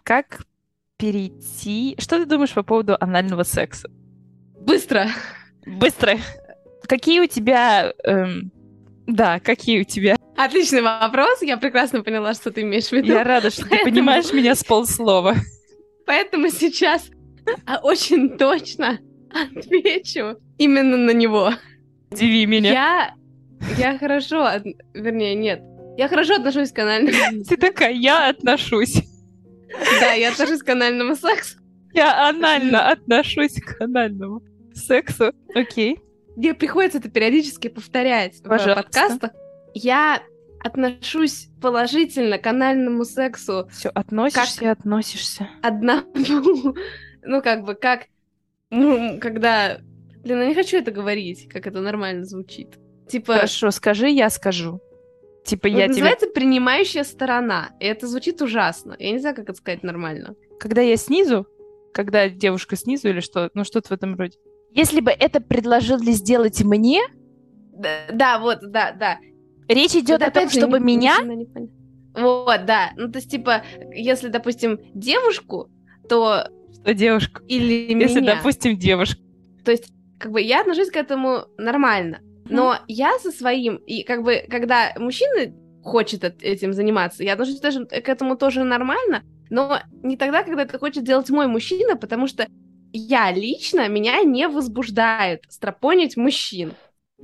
Как 0.04 0.46
перейти... 0.98 1.96
Что 2.00 2.18
ты 2.18 2.26
думаешь 2.26 2.54
по 2.54 2.64
поводу 2.64 2.98
анального 3.00 3.44
секса? 3.44 3.90
Быстро. 4.60 5.08
Быстро. 5.66 6.18
Какие 6.88 7.22
у 7.22 7.28
тебя... 7.28 7.94
Эм... 8.04 8.52
Да, 9.06 9.40
какие 9.40 9.82
у 9.82 9.84
тебя? 9.84 10.16
Отличный 10.36 10.82
вопрос. 10.82 11.42
Я 11.42 11.58
прекрасно 11.58 12.04
поняла, 12.04 12.34
что 12.34 12.52
ты 12.52 12.62
имеешь 12.62 12.88
в 12.88 12.92
виду. 12.92 13.14
Я 13.14 13.24
рада, 13.24 13.50
что 13.50 13.62
Поэтому... 13.62 13.84
ты 13.84 13.92
понимаешь 13.92 14.34
меня 14.34 14.56
с 14.56 14.64
полслова. 14.64 15.36
Поэтому 16.06 16.50
сейчас 16.50 17.10
очень 17.84 18.38
точно 18.38 19.00
отвечу 19.32 20.38
именно 20.58 20.98
на 20.98 21.12
него. 21.12 21.52
Удиви 22.12 22.46
меня. 22.46 22.72
Я, 22.72 23.14
я 23.78 23.98
хорошо, 23.98 24.50
вернее, 24.94 25.36
нет. 25.36 25.62
Я 25.98 26.08
хорошо 26.08 26.36
отношусь 26.36 26.72
к 26.72 26.80
анальному. 26.80 27.44
Ты 27.44 27.58
такая, 27.58 27.94
я 27.94 28.30
отношусь. 28.30 29.04
Да, 30.00 30.14
я 30.14 30.30
отношусь 30.30 30.62
к 30.62 30.70
анальному 30.70 31.16
сексу. 31.16 31.60
Я 31.94 32.28
анально 32.28 32.90
отношусь 32.90 33.62
к 33.62 33.82
анальному 33.82 34.42
сексу. 34.74 35.32
Окей. 35.54 36.00
Мне 36.36 36.56
приходится 36.56 36.98
это 36.98 37.10
периодически 37.10 37.68
повторять 37.68 38.42
Пожалуйста. 38.44 38.82
в 38.82 38.84
подкастах. 38.84 39.32
Я 39.74 40.24
отношусь 40.60 41.50
положительно 41.62 42.38
к 42.38 42.48
анальному 42.48 43.06
сексу. 43.06 43.68
Все, 43.72 43.90
относишься 43.90 44.60
как 44.60 44.64
и 44.64 44.68
относишься. 44.68 45.50
Одному. 45.62 46.76
Ну, 47.26 47.42
как 47.42 47.64
бы, 47.64 47.74
как... 47.74 48.08
Ну, 48.70 49.18
когда 49.22 49.80
Блин, 50.24 50.40
я 50.40 50.48
не 50.48 50.56
хочу 50.56 50.78
это 50.78 50.92
говорить, 50.92 51.50
как 51.50 51.68
это 51.68 51.82
нормально 51.82 52.24
звучит. 52.24 52.80
Типа... 53.10 53.36
Хорошо, 53.36 53.72
скажи, 53.72 54.10
я 54.10 54.30
скажу. 54.30 54.80
Типа 55.46 55.68
вот 55.68 55.78
я 55.78 55.88
называется 55.90 56.28
тебе... 56.28 56.34
принимающая 56.34 57.04
сторона. 57.04 57.72
И 57.82 57.86
это 57.86 58.08
звучит 58.08 58.42
ужасно. 58.42 58.96
Я 58.98 59.12
не 59.12 59.20
знаю, 59.20 59.36
как 59.36 59.50
это 59.50 59.58
сказать 59.58 59.84
нормально. 59.84 60.36
Когда 60.60 60.82
я 60.82 60.96
снизу, 60.96 61.46
когда 61.94 62.30
девушка 62.30 62.78
снизу 62.78 63.10
или 63.10 63.20
что, 63.20 63.52
ну 63.54 63.66
что-то 63.66 63.90
в 63.90 63.92
этом 63.92 64.16
роде. 64.16 64.38
Если 64.72 65.02
бы 65.02 65.12
это 65.12 65.42
предложили 65.42 66.12
сделать 66.12 66.64
мне... 66.64 67.02
Да, 67.74 68.06
да 68.14 68.40
вот, 68.40 68.60
да, 68.62 68.94
да. 68.94 69.20
Речь 69.68 69.96
идет 69.96 70.22
о 70.22 70.32
том, 70.32 70.50
чтобы 70.50 70.80
не, 70.80 70.98
меня... 70.98 71.20
Не 71.22 71.48
вот, 72.14 72.66
да. 72.66 72.92
Ну, 72.96 73.12
то 73.12 73.18
есть, 73.18 73.32
типа, 73.32 73.64
если, 73.92 74.28
допустим, 74.28 74.80
девушку, 74.94 75.70
то... 76.08 76.48
Что 76.82 76.94
девушку? 76.94 77.42
Или 77.48 77.94
Если, 77.94 78.22
меня. 78.22 78.36
допустим, 78.36 78.78
девушку. 78.78 79.22
То 79.66 79.72
есть 79.72 79.92
как 80.24 80.32
бы 80.32 80.42
я 80.42 80.62
отношусь 80.62 80.90
к 80.90 80.96
этому 80.96 81.46
нормально. 81.58 82.20
Но 82.46 82.74
mm. 82.74 82.78
я 82.88 83.20
со 83.20 83.32
своим, 83.32 83.76
и 83.76 84.04
как 84.04 84.24
бы, 84.24 84.46
когда 84.50 84.94
мужчина 84.98 85.54
хочет 85.84 86.24
этим 86.42 86.74
заниматься, 86.74 87.24
я 87.24 87.34
отношусь 87.34 87.60
даже 87.60 87.86
к 87.86 88.08
этому 88.08 88.38
тоже 88.38 88.64
нормально, 88.64 89.24
но 89.50 89.80
не 90.02 90.16
тогда, 90.16 90.44
когда 90.44 90.64
это 90.64 90.80
хочет 90.80 91.04
делать 91.04 91.30
мой 91.30 91.48
мужчина, 91.48 91.98
потому 91.98 92.28
что 92.28 92.48
я 92.94 93.32
лично, 93.32 93.88
меня 93.90 94.22
не 94.24 94.48
возбуждает 94.48 95.44
стропонить 95.50 96.16
мужчин. 96.16 96.74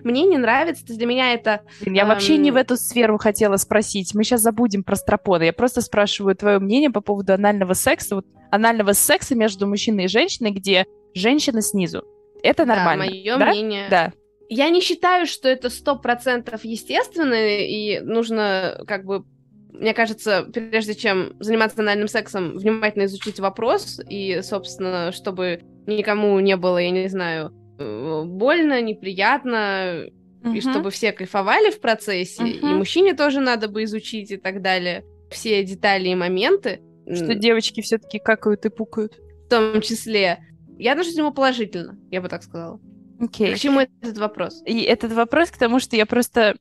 Мне 0.03 0.23
не 0.23 0.38
нравится, 0.38 0.85
для 0.85 1.05
меня 1.05 1.33
это... 1.33 1.62
Я 1.81 2.03
эм... 2.03 2.07
вообще 2.09 2.38
не 2.38 2.51
в 2.51 2.55
эту 2.55 2.77
сферу 2.77 3.17
хотела 3.17 3.57
спросить. 3.57 4.13
Мы 4.13 4.23
сейчас 4.23 4.41
забудем 4.41 4.83
про 4.83 4.95
стропоны. 4.95 5.43
Я 5.43 5.53
просто 5.53 5.81
спрашиваю 5.81 6.35
твое 6.35 6.59
мнение 6.59 6.89
по 6.89 7.01
поводу 7.01 7.33
анального 7.33 7.73
секса. 7.73 8.15
Вот 8.15 8.25
анального 8.51 8.93
секса 8.93 9.35
между 9.35 9.67
мужчиной 9.67 10.05
и 10.05 10.07
женщиной, 10.07 10.51
где 10.51 10.85
женщина 11.13 11.62
снизу. 11.62 12.03
Это 12.43 12.65
нормально. 12.65 13.05
Да, 13.05 13.12
мое 13.12 13.38
да? 13.38 13.45
мнение. 13.51 13.88
Да. 13.89 14.13
Я 14.49 14.69
не 14.69 14.81
считаю, 14.81 15.27
что 15.27 15.47
это 15.47 15.69
сто 15.69 15.95
процентов 15.95 16.65
естественно, 16.65 17.35
и 17.35 17.99
нужно 17.99 18.81
как 18.88 19.05
бы 19.05 19.23
мне 19.71 19.93
кажется, 19.93 20.43
прежде 20.51 20.93
чем 20.93 21.33
заниматься 21.39 21.81
анальным 21.81 22.07
сексом, 22.07 22.57
внимательно 22.57 23.05
изучить 23.05 23.39
вопрос, 23.39 24.01
и, 24.09 24.41
собственно, 24.41 25.12
чтобы 25.13 25.62
никому 25.85 26.38
не 26.39 26.57
было, 26.57 26.79
я 26.79 26.89
не 26.89 27.07
знаю, 27.07 27.53
больно, 27.79 28.81
неприятно, 28.81 30.05
uh-huh. 30.41 30.55
и 30.55 30.61
чтобы 30.61 30.91
все 30.91 31.11
кайфовали 31.11 31.71
в 31.71 31.79
процессе, 31.79 32.43
uh-huh. 32.43 32.59
и 32.59 32.65
мужчине 32.65 33.13
тоже 33.13 33.39
надо 33.39 33.67
бы 33.67 33.83
изучить 33.83 34.31
и 34.31 34.37
так 34.37 34.61
далее, 34.61 35.05
все 35.31 35.63
детали 35.63 36.09
и 36.09 36.15
моменты. 36.15 36.81
Что 37.11 37.33
девочки 37.33 37.81
все-таки 37.81 38.19
какают 38.19 38.65
и 38.65 38.69
пукают. 38.69 39.17
В 39.45 39.49
том 39.49 39.81
числе. 39.81 40.45
Я 40.77 40.91
отношусь 40.91 41.15
к 41.15 41.17
нему 41.17 41.31
положительно, 41.31 41.97
я 42.11 42.21
бы 42.21 42.29
так 42.29 42.43
сказала. 42.43 42.79
Okay. 43.19 43.55
К 43.55 43.57
чему 43.57 43.79
этот 43.79 44.17
вопрос? 44.19 44.61
И 44.65 44.81
этот 44.81 45.11
вопрос 45.13 45.49
к 45.49 45.57
тому, 45.57 45.79
что 45.79 45.95
я 45.95 46.05
просто 46.05 46.55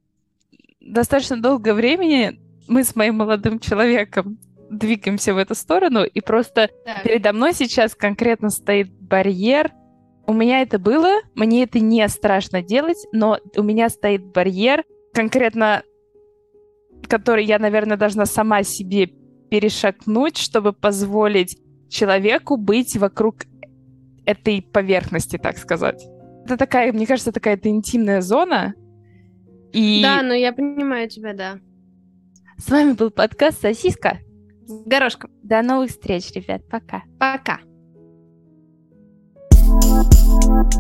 достаточно 0.81 1.41
долгое 1.41 1.75
времени 1.75 2.41
мы 2.69 2.85
с 2.85 2.95
моим 2.95 3.17
молодым 3.17 3.59
человеком 3.59 4.39
двигаемся 4.71 5.33
в 5.35 5.39
эту 5.39 5.55
сторону, 5.55 6.05
и 6.05 6.21
просто 6.21 6.69
так. 6.85 7.03
передо 7.03 7.33
мной 7.33 7.55
сейчас 7.55 7.95
конкретно 7.95 8.51
стоит 8.51 8.91
барьер. 8.93 9.73
У 10.29 10.35
меня 10.35 10.61
это 10.61 10.79
было, 10.79 11.23
мне 11.35 11.65
это 11.65 11.81
не 11.81 12.07
страшно 12.09 12.63
делать, 12.63 12.99
но 13.13 13.39
у 13.57 13.63
меня 13.63 13.89
стоит 13.89 14.27
барьер, 14.27 14.85
конкретно 15.15 15.83
который 17.09 17.45
я, 17.45 17.59
наверное, 17.59 17.97
должна 17.97 18.27
сама 18.27 18.63
себе 18.63 19.07
перешагнуть, 19.51 20.37
чтобы 20.37 20.73
позволить 20.75 21.59
человеку 21.89 22.59
быть 22.59 22.97
вокруг 22.97 23.45
этой 24.27 24.61
поверхности, 24.61 25.39
так 25.39 25.57
сказать. 25.57 26.05
Это 26.45 26.59
такая, 26.59 26.93
мне 26.93 27.07
кажется, 27.07 27.33
такая 27.33 27.55
это 27.55 27.71
интимная 27.71 28.21
зона. 28.21 28.75
И... 29.73 30.03
Да, 30.03 30.23
но 30.23 30.35
я 30.35 30.53
понимаю 30.53 31.09
тебя, 31.09 31.33
да. 31.33 31.59
С 32.59 32.69
вами 32.69 32.93
был 32.93 33.11
подкаст 33.11 33.63
«Сосиска» 33.63 34.19
с 34.67 34.85
горошком. 34.85 35.31
До 35.43 35.63
новых 35.63 35.91
встреч, 35.91 36.31
ребят. 36.33 36.69
Пока. 36.69 37.03
Пока. 37.19 37.61
Thank 40.41 40.79